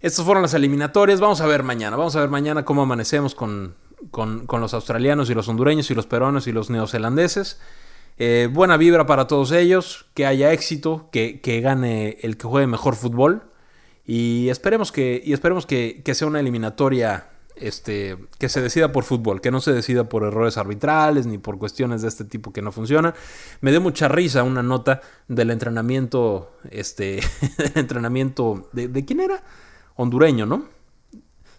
estas 0.00 0.24
fueron 0.24 0.42
las 0.42 0.54
eliminatorias. 0.54 1.20
Vamos 1.20 1.40
a 1.40 1.46
ver 1.46 1.62
mañana. 1.62 1.96
Vamos 1.96 2.16
a 2.16 2.20
ver 2.20 2.28
mañana 2.28 2.64
cómo 2.64 2.82
amanecemos 2.82 3.36
con, 3.36 3.76
los 4.10 4.74
australianos 4.74 5.30
y 5.30 5.34
los 5.34 5.48
hondureños 5.48 5.88
y 5.92 5.94
los 5.94 6.06
peruanos 6.06 6.48
y 6.48 6.52
los 6.52 6.68
neozelandeses. 6.68 7.60
Eh, 8.18 8.48
buena 8.52 8.76
vibra 8.76 9.06
para 9.06 9.28
todos 9.28 9.52
ellos, 9.52 10.06
que 10.14 10.26
haya 10.26 10.52
éxito, 10.52 11.08
que, 11.12 11.40
que 11.40 11.60
gane 11.60 12.18
el 12.22 12.36
que 12.36 12.48
juegue 12.48 12.66
mejor 12.66 12.96
fútbol. 12.96 13.51
Y 14.06 14.48
esperemos 14.48 14.92
que, 14.92 15.22
y 15.24 15.32
esperemos 15.32 15.66
que, 15.66 16.02
sea 16.14 16.26
una 16.26 16.40
eliminatoria 16.40 17.28
este, 17.56 18.18
que 18.38 18.48
se 18.48 18.60
decida 18.60 18.92
por 18.92 19.04
fútbol, 19.04 19.40
que 19.40 19.50
no 19.50 19.60
se 19.60 19.72
decida 19.72 20.08
por 20.08 20.24
errores 20.24 20.56
arbitrales 20.56 21.26
ni 21.26 21.38
por 21.38 21.58
cuestiones 21.58 22.02
de 22.02 22.08
este 22.08 22.24
tipo 22.24 22.52
que 22.52 22.62
no 22.62 22.72
funcionan. 22.72 23.14
Me 23.60 23.70
dio 23.70 23.80
mucha 23.80 24.08
risa 24.08 24.42
una 24.42 24.62
nota 24.62 25.00
del 25.28 25.50
entrenamiento, 25.50 26.56
este, 26.70 27.20
entrenamiento 27.74 28.68
de, 28.72 28.88
de 28.88 29.04
quién 29.04 29.20
era, 29.20 29.42
hondureño, 29.94 30.46
¿no? 30.46 30.66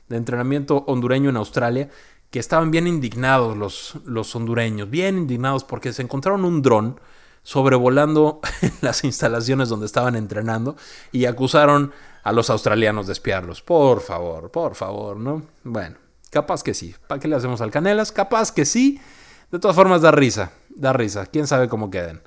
De 0.10 0.18
entrenamiento 0.18 0.84
hondureño 0.88 1.30
en 1.30 1.38
Australia, 1.38 1.90
que 2.34 2.40
estaban 2.40 2.72
bien 2.72 2.88
indignados 2.88 3.56
los, 3.56 4.00
los 4.06 4.36
hondureños, 4.36 4.90
bien 4.90 5.20
indignados 5.20 5.64
porque 5.64 5.94
se 5.94 6.02
encontraron 6.02 6.44
un 6.46 6.64
dron 6.64 7.00
sobrevolando 7.44 8.42
las 8.82 9.04
instalaciones 9.04 9.70
donde 9.70 9.86
estaban 9.86 10.16
entrenando 10.16 10.76
y 11.12 11.26
acusaron 11.26 11.92
a 12.24 12.32
los 12.32 12.50
australianos 12.50 13.08
de 13.08 13.14
espiarlos. 13.14 13.62
Por 13.62 14.02
favor, 14.02 14.50
por 14.50 14.76
favor, 14.76 15.18
¿no? 15.18 15.44
Bueno, 15.64 15.98
capaz 16.30 16.64
que 16.64 16.74
sí. 16.74 16.96
¿Para 17.08 17.20
qué 17.20 17.28
le 17.28 17.36
hacemos 17.36 17.62
al 17.62 17.72
Canelas? 17.72 18.12
Capaz 18.12 18.52
que 18.52 18.66
sí. 18.66 19.00
De 19.52 19.60
todas 19.60 19.76
formas, 19.76 20.02
da 20.02 20.12
risa, 20.12 20.52
da 20.70 20.94
risa. 20.94 21.26
¿Quién 21.28 21.48
sabe 21.48 21.68
cómo 21.68 21.90
queden? 21.92 22.22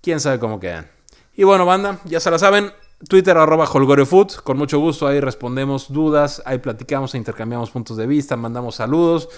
¿Quién 0.00 0.20
sabe 0.20 0.38
cómo 0.38 0.60
quedan? 0.60 0.88
Y 1.34 1.44
bueno, 1.44 1.64
banda, 1.64 1.98
ya 2.04 2.20
se 2.20 2.30
la 2.30 2.38
saben. 2.38 2.72
Twitter 3.08 3.36
arroba 3.36 3.66
holgoriofood. 3.66 4.32
Con 4.44 4.58
mucho 4.58 4.78
gusto 4.78 5.06
ahí 5.06 5.20
respondemos 5.20 5.92
dudas, 5.92 6.42
ahí 6.44 6.58
platicamos 6.58 7.14
e 7.14 7.18
intercambiamos 7.18 7.70
puntos 7.70 7.96
de 7.96 8.06
vista, 8.06 8.36
mandamos 8.36 8.76
saludos, 8.76 9.28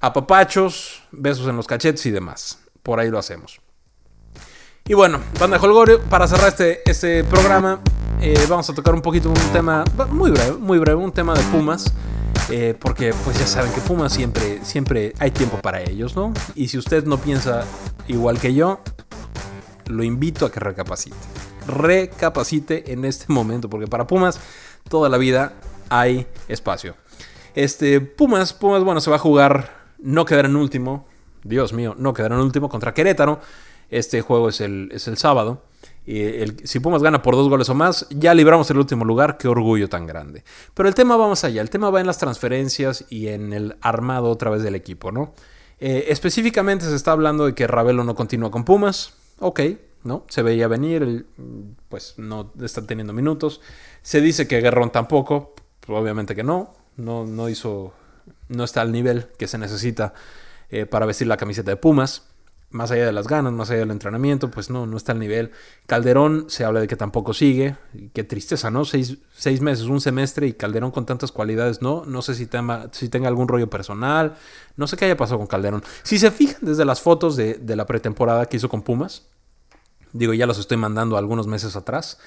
apapachos, 0.00 1.02
besos 1.12 1.46
en 1.46 1.56
los 1.56 1.66
cachetes 1.66 2.04
y 2.06 2.10
demás. 2.10 2.58
Por 2.82 2.98
ahí 2.98 3.10
lo 3.10 3.18
hacemos. 3.18 3.60
Y 4.86 4.94
bueno, 4.94 5.20
banda 5.40 5.58
Holgorio, 5.58 6.02
para 6.02 6.26
cerrar 6.26 6.48
este, 6.48 6.82
este 6.90 7.24
programa, 7.24 7.80
eh, 8.26 8.46
vamos 8.48 8.70
a 8.70 8.74
tocar 8.74 8.94
un 8.94 9.02
poquito 9.02 9.28
un 9.28 9.52
tema 9.52 9.84
muy 10.08 10.30
breve, 10.30 10.52
muy 10.56 10.78
breve, 10.78 10.96
un 10.96 11.12
tema 11.12 11.34
de 11.34 11.42
Pumas. 11.44 11.92
Eh, 12.50 12.74
porque 12.78 13.12
pues 13.22 13.38
ya 13.38 13.46
saben 13.46 13.70
que 13.72 13.82
Pumas 13.82 14.14
siempre, 14.14 14.64
siempre 14.64 15.12
hay 15.18 15.30
tiempo 15.30 15.58
para 15.58 15.82
ellos, 15.82 16.16
¿no? 16.16 16.32
Y 16.54 16.68
si 16.68 16.78
usted 16.78 17.04
no 17.04 17.18
piensa 17.18 17.64
igual 18.08 18.38
que 18.38 18.54
yo, 18.54 18.80
lo 19.88 20.02
invito 20.04 20.46
a 20.46 20.50
que 20.50 20.58
recapacite. 20.58 21.16
Recapacite 21.66 22.92
en 22.92 23.04
este 23.04 23.30
momento, 23.30 23.68
porque 23.68 23.86
para 23.86 24.06
Pumas 24.06 24.40
toda 24.88 25.10
la 25.10 25.18
vida 25.18 25.52
hay 25.90 26.26
espacio. 26.48 26.96
Este, 27.54 28.00
Pumas, 28.00 28.54
Pumas, 28.54 28.82
bueno, 28.84 29.02
se 29.02 29.10
va 29.10 29.16
a 29.16 29.20
jugar, 29.20 29.84
no 29.98 30.24
quedar 30.24 30.46
en 30.46 30.56
último, 30.56 31.06
Dios 31.42 31.74
mío, 31.74 31.94
no 31.98 32.14
quedar 32.14 32.32
en 32.32 32.38
último 32.38 32.70
contra 32.70 32.94
Querétaro. 32.94 33.40
Este 33.90 34.22
juego 34.22 34.48
es 34.48 34.62
el, 34.62 34.88
es 34.92 35.08
el 35.08 35.18
sábado. 35.18 35.62
El, 36.06 36.66
si 36.66 36.80
Pumas 36.80 37.02
gana 37.02 37.22
por 37.22 37.34
dos 37.34 37.48
goles 37.48 37.68
o 37.68 37.74
más, 37.74 38.06
ya 38.10 38.34
libramos 38.34 38.70
el 38.70 38.78
último 38.78 39.04
lugar. 39.04 39.38
Qué 39.38 39.48
orgullo 39.48 39.88
tan 39.88 40.06
grande. 40.06 40.44
Pero 40.74 40.88
el 40.88 40.94
tema 40.94 41.16
va 41.16 41.28
más 41.28 41.44
allá. 41.44 41.62
El 41.62 41.70
tema 41.70 41.90
va 41.90 42.00
en 42.00 42.06
las 42.06 42.18
transferencias 42.18 43.06
y 43.08 43.28
en 43.28 43.52
el 43.52 43.76
armado 43.80 44.30
otra 44.30 44.50
vez 44.50 44.62
del 44.62 44.74
equipo, 44.74 45.12
¿no? 45.12 45.34
Eh, 45.80 46.06
específicamente 46.08 46.84
se 46.84 46.94
está 46.94 47.12
hablando 47.12 47.46
de 47.46 47.54
que 47.54 47.66
Ravelo 47.66 48.04
no 48.04 48.14
continúa 48.14 48.50
con 48.50 48.64
Pumas. 48.64 49.14
Ok, 49.40 49.60
¿no? 50.04 50.24
Se 50.28 50.42
veía 50.42 50.68
venir, 50.68 51.26
pues 51.88 52.14
no 52.18 52.52
está 52.62 52.86
teniendo 52.86 53.12
minutos. 53.12 53.60
Se 54.02 54.20
dice 54.20 54.46
que 54.46 54.60
Guerrón 54.60 54.90
tampoco. 54.90 55.54
Obviamente 55.88 56.34
que 56.34 56.42
no. 56.42 56.74
No, 56.96 57.26
no 57.26 57.48
hizo. 57.48 57.92
No 58.48 58.64
está 58.64 58.82
al 58.82 58.92
nivel 58.92 59.26
que 59.38 59.46
se 59.46 59.58
necesita 59.58 60.12
eh, 60.70 60.86
para 60.86 61.06
vestir 61.06 61.26
la 61.26 61.36
camiseta 61.36 61.70
de 61.70 61.76
Pumas 61.76 62.33
más 62.74 62.90
allá 62.90 63.06
de 63.06 63.12
las 63.12 63.28
ganas, 63.28 63.52
más 63.52 63.70
allá 63.70 63.80
del 63.80 63.92
entrenamiento, 63.92 64.50
pues 64.50 64.68
no, 64.68 64.84
no 64.84 64.96
está 64.96 65.12
al 65.12 65.20
nivel. 65.20 65.52
Calderón 65.86 66.46
se 66.48 66.64
habla 66.64 66.80
de 66.80 66.88
que 66.88 66.96
tampoco 66.96 67.32
sigue. 67.32 67.76
Qué 68.12 68.24
tristeza, 68.24 68.68
¿no? 68.68 68.84
Seis, 68.84 69.16
meses, 69.60 69.84
un 69.84 70.00
semestre 70.00 70.48
y 70.48 70.54
Calderón 70.54 70.90
con 70.90 71.06
tantas 71.06 71.30
cualidades, 71.30 71.82
¿no? 71.82 72.04
No 72.04 72.20
sé 72.20 72.34
si, 72.34 72.46
tema, 72.46 72.88
si 72.90 73.08
tenga 73.08 73.28
algún 73.28 73.46
rollo 73.46 73.70
personal. 73.70 74.34
No 74.76 74.88
sé 74.88 74.96
qué 74.96 75.04
haya 75.04 75.16
pasado 75.16 75.38
con 75.38 75.46
Calderón. 75.46 75.84
Si 76.02 76.18
se 76.18 76.32
fijan 76.32 76.58
desde 76.62 76.84
las 76.84 77.00
fotos 77.00 77.36
de, 77.36 77.60
la 77.64 77.86
pretemporada 77.86 78.46
que 78.46 78.56
hizo 78.56 78.68
con 78.68 78.82
Pumas, 78.82 79.28
digo, 80.12 80.34
ya 80.34 80.46
los 80.46 80.58
estoy 80.58 80.76
mandando 80.76 81.16
algunos 81.16 81.46
meses 81.46 81.76
atrás. 81.76 82.18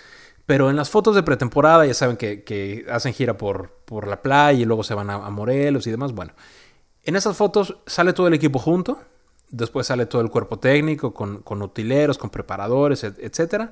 Pero 0.46 0.70
en 0.70 0.78
las 0.78 0.90
fotos 0.90 1.14
de 1.14 1.24
pretemporada 1.24 1.86
ya 1.86 1.94
saben 1.94 2.16
que, 2.16 2.86
hacen 2.90 3.14
gira 3.14 3.38
por, 3.38 3.82
por 3.84 4.08
la 4.08 4.22
playa 4.22 4.62
y 4.62 4.66
luego 4.66 4.86
se 4.86 4.94
van 4.94 5.10
a, 5.10 5.16
a 5.16 5.30
Morelos 5.30 5.88
y 5.88 5.92
demás. 5.92 6.14
Bueno, 6.14 6.32
en 7.04 7.18
esas 7.18 7.36
fotos 7.36 7.80
sale 7.86 8.14
todo 8.14 8.28
el 8.28 8.34
equipo 8.34 8.60
junto 8.60 8.98
Después 9.50 9.88
sale 9.88 10.06
todo 10.06 10.22
el 10.22 10.30
cuerpo 10.30 10.60
técnico 10.60 11.14
con, 11.14 11.42
con 11.42 11.62
utileros, 11.62 12.18
con 12.18 12.30
preparadores, 12.30 13.04
etc. 13.04 13.70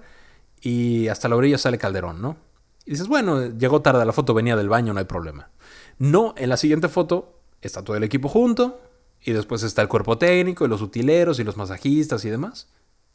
Y 0.61 1.07
hasta 1.07 1.27
la 1.27 1.35
orilla 1.35 1.57
sale 1.57 1.77
Calderón, 1.77 2.21
¿no? 2.21 2.37
Y 2.85 2.91
dices, 2.91 3.07
bueno, 3.07 3.49
llegó 3.57 3.81
tarde 3.81 4.05
la 4.05 4.13
foto, 4.13 4.33
venía 4.33 4.55
del 4.55 4.69
baño, 4.69 4.93
no 4.93 4.99
hay 4.99 5.05
problema. 5.05 5.49
No, 5.97 6.33
en 6.37 6.49
la 6.49 6.57
siguiente 6.57 6.87
foto 6.87 7.39
está 7.61 7.83
todo 7.83 7.97
el 7.97 8.03
equipo 8.03 8.29
junto 8.29 8.79
y 9.21 9.31
después 9.31 9.63
está 9.63 9.81
el 9.81 9.87
cuerpo 9.87 10.17
técnico 10.17 10.65
y 10.65 10.67
los 10.67 10.81
utileros 10.81 11.39
y 11.39 11.43
los 11.43 11.57
masajistas 11.57 12.23
y 12.25 12.29
demás. 12.29 12.67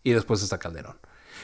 Y 0.02 0.12
después 0.12 0.42
está 0.42 0.58
Calderón. 0.58 0.96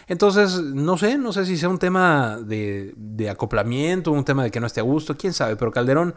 Entonces, 0.09 0.61
no 0.61 0.99
sé, 0.99 1.19
no 1.19 1.33
sé 1.33 1.47
si 1.47 1.57
sea 1.57 1.69
un 1.69 1.79
tema 1.79 2.39
de, 2.39 2.93
de 2.97 3.31
acoplamiento, 3.31 4.13
un 4.13 4.25
tema 4.25 4.45
de 4.45 4.51
que 4.51 4.61
no 4.61 4.67
esté 4.67 4.81
a 4.81 4.85
gusto, 4.85 5.17
quién 5.17 5.33
sabe, 5.33 5.57
pero 5.57 5.71
Calderón 5.71 6.15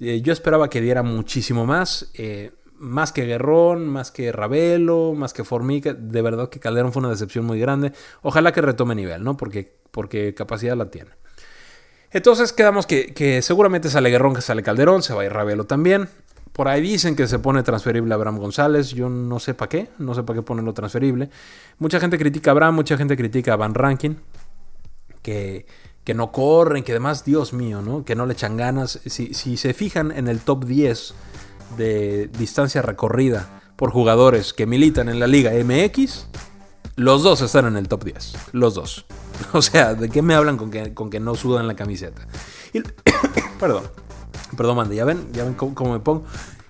eh, 0.00 0.20
yo 0.22 0.32
esperaba 0.32 0.68
que 0.68 0.80
diera 0.80 1.02
muchísimo 1.02 1.66
más. 1.66 2.10
Eh, 2.14 2.52
más 2.78 3.12
que 3.12 3.24
Guerrón, 3.24 3.88
más 3.88 4.10
que 4.10 4.32
Ravelo, 4.32 5.14
más 5.14 5.32
que 5.32 5.44
Formica. 5.44 5.94
De 5.94 6.22
verdad 6.22 6.48
que 6.48 6.60
Calderón 6.60 6.92
fue 6.92 7.00
una 7.00 7.10
decepción 7.10 7.44
muy 7.44 7.58
grande. 7.58 7.92
Ojalá 8.22 8.52
que 8.52 8.60
retome 8.60 8.94
nivel, 8.94 9.22
¿no? 9.24 9.36
Porque, 9.36 9.76
porque 9.90 10.34
capacidad 10.34 10.76
la 10.76 10.90
tiene. 10.90 11.10
Entonces 12.10 12.52
quedamos 12.52 12.86
que, 12.86 13.40
seguramente 13.42 13.90
sale 13.90 14.10
Guerrón, 14.10 14.34
que 14.34 14.40
sale 14.40 14.62
Calderón, 14.62 15.02
se 15.02 15.14
va 15.14 15.22
a 15.22 15.24
ir 15.24 15.32
Ravelo 15.32 15.64
también. 15.64 16.08
Por 16.52 16.68
ahí 16.68 16.80
dicen 16.80 17.16
que 17.16 17.26
se 17.26 17.40
pone 17.40 17.64
transferible 17.64 18.14
a 18.14 18.16
Abraham 18.16 18.38
González. 18.38 18.90
Yo 18.90 19.08
no 19.08 19.40
sé 19.40 19.54
para 19.54 19.68
qué, 19.68 19.88
no 19.98 20.14
sé 20.14 20.22
para 20.22 20.38
qué 20.38 20.42
ponerlo 20.42 20.72
transferible. 20.72 21.28
Mucha 21.78 21.98
gente 21.98 22.16
critica 22.16 22.50
a 22.50 22.52
Abraham, 22.52 22.76
mucha 22.76 22.96
gente 22.96 23.16
critica 23.16 23.54
a 23.54 23.56
Van 23.56 23.74
Rankin. 23.74 24.20
Que, 25.22 25.66
que 26.04 26.14
no 26.14 26.30
corren, 26.30 26.84
que 26.84 26.92
además, 26.92 27.24
Dios 27.24 27.52
mío, 27.52 27.80
¿no? 27.82 28.04
Que 28.04 28.14
no 28.14 28.26
le 28.26 28.34
echan 28.34 28.56
ganas. 28.56 29.00
Si, 29.06 29.32
se 29.32 29.74
fijan 29.74 30.12
en 30.12 30.28
el 30.28 30.40
top 30.40 30.66
10 30.66 31.14
de 31.76 32.28
distancia 32.38 32.82
recorrida 32.82 33.62
por 33.76 33.90
jugadores 33.90 34.52
que 34.52 34.66
militan 34.66 35.08
en 35.08 35.20
la 35.20 35.26
Liga 35.26 35.52
MX, 35.52 36.26
los 36.96 37.22
dos 37.22 37.40
están 37.40 37.66
en 37.66 37.76
el 37.76 37.88
top 37.88 38.04
10. 38.04 38.34
Los 38.52 38.74
dos. 38.74 39.06
O 39.52 39.62
sea, 39.62 39.94
¿de 39.94 40.08
qué 40.10 40.22
me 40.22 40.34
hablan 40.34 40.56
con 40.56 40.70
que, 40.70 40.94
con 40.94 41.10
que 41.10 41.18
no 41.18 41.34
sudan 41.34 41.66
la 41.66 41.74
camiseta? 41.74 42.22
perdón. 43.60 43.82
Perdón, 44.56 44.76
mande, 44.76 44.94
¿ya 44.94 45.04
ven? 45.04 45.26
¿Ya 45.32 45.42
ven 45.42 45.54
cómo 45.54 45.92
me 45.92 45.98
pongo? 45.98 46.24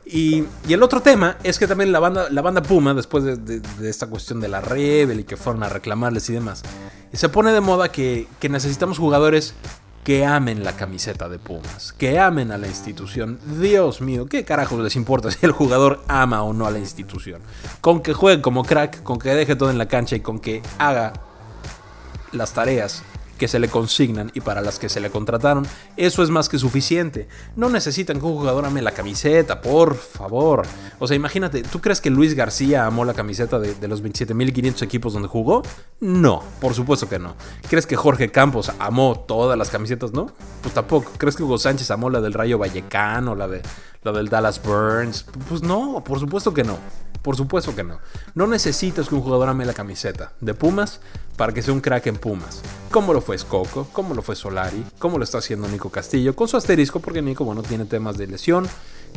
Y, 0.06 0.44
el 0.68 0.82
otro 0.82 1.00
tema 1.00 1.38
es 1.42 1.58
que 1.58 1.66
también 1.66 1.90
la 1.90 1.98
banda, 1.98 2.28
la 2.30 2.42
banda 2.42 2.62
Puma, 2.62 2.94
después 2.94 3.24
de, 3.24 3.62
esta 3.88 4.06
cuestión 4.06 4.40
de 4.40 4.48
la 4.48 4.60
Rebel 4.60 5.20
y 5.20 5.24
que 5.24 5.36
fueron 5.36 5.62
a 5.62 5.68
reclamarles 5.68 6.28
y 6.30 6.34
demás, 6.34 6.62
se 7.12 7.28
pone 7.28 7.52
de 7.52 7.60
moda 7.60 7.90
que, 7.90 8.28
necesitamos 8.48 8.98
jugadores 8.98 9.54
que 10.04 10.26
amen 10.26 10.62
la 10.62 10.76
camiseta 10.76 11.30
de 11.30 11.38
Pumas, 11.38 11.94
que 11.94 12.18
amen 12.18 12.52
a 12.52 12.58
la 12.58 12.68
institución. 12.68 13.40
Dios 13.58 14.02
mío, 14.02 14.26
¿qué 14.26 14.44
carajos 14.44 14.78
les 14.80 14.96
importa 14.96 15.30
si 15.32 15.44
el 15.46 15.52
jugador 15.52 16.04
ama 16.06 16.42
o 16.42 16.52
no 16.52 16.66
a 16.66 16.70
la 16.70 16.78
institución? 16.78 17.40
Con 17.80 18.02
que 18.02 18.12
juegue 18.12 18.42
como 18.42 18.64
crack, 18.64 19.02
con 19.02 19.18
que 19.18 19.30
deje 19.30 19.56
todo 19.56 19.70
en 19.70 19.78
la 19.78 19.88
cancha 19.88 20.14
y 20.14 20.20
con 20.20 20.38
que 20.38 20.62
haga 20.78 21.14
las 22.32 22.52
tareas 22.52 23.02
que 23.38 23.48
se 23.48 23.58
le 23.58 23.68
consignan 23.68 24.30
y 24.34 24.40
para 24.40 24.60
las 24.60 24.78
que 24.78 24.88
se 24.88 25.00
le 25.00 25.10
contrataron, 25.10 25.66
eso 25.96 26.22
es 26.22 26.30
más 26.30 26.48
que 26.48 26.58
suficiente. 26.58 27.28
No 27.56 27.68
necesitan 27.68 28.18
que 28.18 28.26
un 28.26 28.34
jugador 28.34 28.64
ame 28.64 28.82
la 28.82 28.92
camiseta, 28.92 29.60
por 29.60 29.96
favor. 29.96 30.66
O 30.98 31.06
sea, 31.06 31.16
imagínate, 31.16 31.62
¿tú 31.62 31.80
crees 31.80 32.00
que 32.00 32.10
Luis 32.10 32.34
García 32.34 32.86
amó 32.86 33.04
la 33.04 33.14
camiseta 33.14 33.58
de, 33.58 33.74
de 33.74 33.88
los 33.88 34.02
27.500 34.02 34.82
equipos 34.82 35.12
donde 35.12 35.28
jugó? 35.28 35.62
No, 36.00 36.42
por 36.60 36.74
supuesto 36.74 37.08
que 37.08 37.18
no. 37.18 37.34
¿Crees 37.68 37.86
que 37.86 37.96
Jorge 37.96 38.30
Campos 38.30 38.72
amó 38.78 39.24
todas 39.26 39.58
las 39.58 39.70
camisetas? 39.70 40.12
No, 40.12 40.30
pues 40.62 40.74
tampoco. 40.74 41.10
¿Crees 41.18 41.36
que 41.36 41.42
Hugo 41.42 41.58
Sánchez 41.58 41.90
amó 41.90 42.10
la 42.10 42.20
del 42.20 42.32
Rayo 42.32 42.58
Vallecano, 42.58 43.34
la, 43.34 43.48
de, 43.48 43.62
la 44.04 44.12
del 44.12 44.28
Dallas 44.28 44.62
Burns? 44.62 45.24
Pues 45.48 45.62
no, 45.62 46.04
por 46.04 46.20
supuesto 46.20 46.54
que 46.54 46.62
no. 46.62 46.78
Por 47.22 47.36
supuesto 47.36 47.74
que 47.74 47.82
no. 47.82 48.00
No 48.34 48.46
necesitas 48.46 49.08
que 49.08 49.14
un 49.14 49.22
jugador 49.22 49.48
ame 49.48 49.64
la 49.64 49.72
camiseta 49.72 50.32
de 50.42 50.52
Pumas 50.52 51.00
para 51.36 51.54
que 51.54 51.62
sea 51.62 51.72
un 51.72 51.80
crack 51.80 52.06
en 52.06 52.16
Pumas. 52.16 52.60
Como 52.90 53.14
lo 53.14 53.22
fue 53.22 53.38
Scocco, 53.38 53.88
como 53.94 54.14
lo 54.14 54.20
fue 54.20 54.36
Solari, 54.36 54.84
como 54.98 55.16
lo 55.16 55.24
está 55.24 55.38
haciendo 55.38 55.66
Nico 55.68 55.88
Castillo, 55.88 56.36
con 56.36 56.48
su 56.48 56.58
asterisco 56.58 57.00
porque 57.00 57.22
Nico, 57.22 57.44
bueno, 57.44 57.62
tiene 57.62 57.86
temas 57.86 58.18
de 58.18 58.26
lesión, 58.26 58.68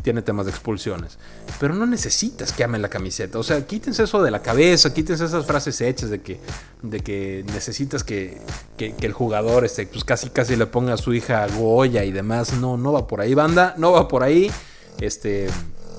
tiene 0.02 0.22
temas 0.22 0.46
de 0.46 0.52
expulsiones. 0.52 1.18
Pero 1.60 1.74
no 1.74 1.84
necesitas 1.84 2.52
que 2.54 2.64
ame 2.64 2.78
la 2.78 2.88
camiseta. 2.88 3.38
O 3.38 3.42
sea, 3.42 3.66
quítense 3.66 4.04
eso 4.04 4.22
de 4.22 4.30
la 4.30 4.40
cabeza, 4.40 4.94
quítense 4.94 5.26
esas 5.26 5.44
frases 5.44 5.78
hechas 5.82 6.08
de 6.08 6.22
que, 6.22 6.40
de 6.82 7.00
que 7.00 7.44
necesitas 7.52 8.04
que, 8.04 8.40
que, 8.78 8.94
el 9.00 9.12
jugador 9.12 9.66
este, 9.66 9.86
pues 9.86 10.04
casi 10.04 10.30
casi 10.30 10.56
le 10.56 10.64
ponga 10.64 10.94
a 10.94 10.96
su 10.96 11.12
hija 11.12 11.46
Goya 11.58 12.04
y 12.04 12.12
demás. 12.12 12.54
No, 12.54 12.78
no 12.78 12.92
va 12.92 13.06
por 13.06 13.20
ahí, 13.20 13.34
banda, 13.34 13.74
no 13.76 13.92
va 13.92 14.08
por 14.08 14.22
ahí. 14.22 14.50
Este 15.00 15.48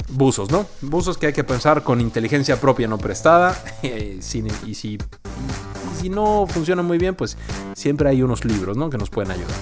buzos, 0.10 0.52
¿no? 0.52 0.66
Buzos 0.82 1.18
que 1.18 1.28
hay 1.28 1.34
que 1.34 1.44
pensar 1.44 1.84
con 1.84 2.02
inteligencia 2.02 2.60
propia 2.60 2.88
no 2.88 2.98
prestada. 2.98 3.62
y, 3.84 4.22
si, 4.22 4.44
si, 4.74 6.10
no 6.10 6.48
funciona 6.48 6.82
muy 6.82 6.98
bien, 6.98 7.16
pues 7.16 7.38
siempre 7.74 8.10
hay 8.10 8.22
unos 8.22 8.46
libros, 8.46 8.78
¿no? 8.78 8.90
Que 8.90 8.98
nos 8.98 9.10
pueden 9.10 9.32
ayudar. 9.32 9.56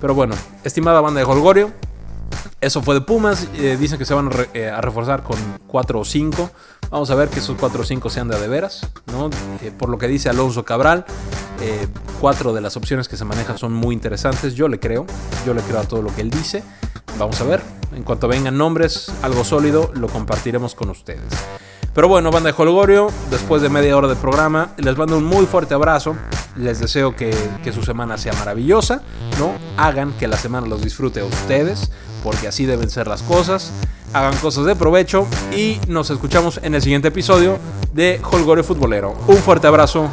Pero 0.00 0.14
bueno, 0.14 0.34
estimada 0.64 1.00
banda 1.00 1.20
de 1.20 1.26
Holgorio, 1.26 1.70
eso 2.62 2.80
fue 2.80 2.94
de 2.94 3.00
Pumas. 3.00 3.48
Eh, 3.56 3.76
dicen 3.78 3.98
que 3.98 4.04
se 4.04 4.14
van 4.14 4.30
eh, 4.54 4.70
a, 4.70 4.80
reforzar 4.80 5.22
con 5.22 5.36
4 5.66 6.00
o 6.00 6.04
5. 6.04 6.50
Vamos 6.90 7.10
a 7.10 7.14
ver 7.14 7.28
que 7.28 7.40
esos 7.40 7.56
4 7.58 7.82
o 7.82 7.84
5 7.84 8.08
sean 8.08 8.28
de, 8.28 8.38
de 8.38 8.48
veras. 8.48 8.88
¿no? 9.12 9.28
Eh, 9.60 9.72
por 9.76 9.88
lo 9.88 9.98
que 9.98 10.08
dice 10.08 10.30
Alonso 10.30 10.64
Cabral, 10.64 11.04
cuatro 12.20 12.52
de 12.52 12.60
las 12.60 12.76
opciones 12.76 13.06
que 13.06 13.16
se 13.16 13.24
manejan 13.24 13.58
son 13.58 13.72
muy 13.72 13.94
interesantes. 13.94 14.54
Yo 14.54 14.68
le 14.68 14.80
creo. 14.80 15.06
Yo 15.44 15.54
le 15.54 15.62
creo 15.62 15.80
a 15.80 15.84
todo 15.84 16.02
lo 16.02 16.14
que 16.14 16.22
él 16.22 16.30
dice. 16.30 16.62
Vamos 17.18 17.40
a 17.40 17.44
ver. 17.44 17.60
En 17.94 18.04
cuanto 18.04 18.28
vengan 18.28 18.56
nombres, 18.56 19.12
algo 19.22 19.44
sólido, 19.44 19.90
lo 19.94 20.08
compartiremos 20.08 20.74
con 20.74 20.88
ustedes. 20.88 21.32
Pero 21.94 22.08
bueno, 22.08 22.30
banda 22.30 22.50
de 22.50 22.54
Holgorio, 22.56 23.08
después 23.30 23.60
de 23.60 23.68
media 23.68 23.94
hora 23.98 24.08
de 24.08 24.16
programa, 24.16 24.72
les 24.78 24.96
mando 24.96 25.18
un 25.18 25.24
muy 25.24 25.44
fuerte 25.44 25.74
abrazo. 25.74 26.16
Les 26.56 26.80
deseo 26.80 27.14
que, 27.14 27.34
su 27.72 27.82
semana 27.82 28.16
sea 28.16 28.32
maravillosa, 28.32 29.02
¿no? 29.38 29.52
Hagan 29.76 30.12
que 30.12 30.26
la 30.26 30.38
semana 30.38 30.66
los 30.66 30.82
disfrute 30.82 31.20
a 31.20 31.24
ustedes, 31.24 31.90
porque 32.22 32.48
así 32.48 32.66
deben 32.66 32.90
ser 32.90 33.06
las 33.06 33.22
cosas. 33.22 33.72
Hagan 34.12 34.36
cosas 34.36 34.66
de 34.66 34.76
provecho 34.76 35.26
y 35.56 35.78
nos 35.88 36.10
escuchamos 36.10 36.60
en 36.62 36.74
el 36.74 36.82
siguiente 36.82 37.08
episodio 37.08 37.58
de 37.94 38.20
Holgorio 38.30 38.62
Futbolero. 38.62 39.14
Un 39.26 39.36
fuerte 39.36 39.66
abrazo 39.66 40.08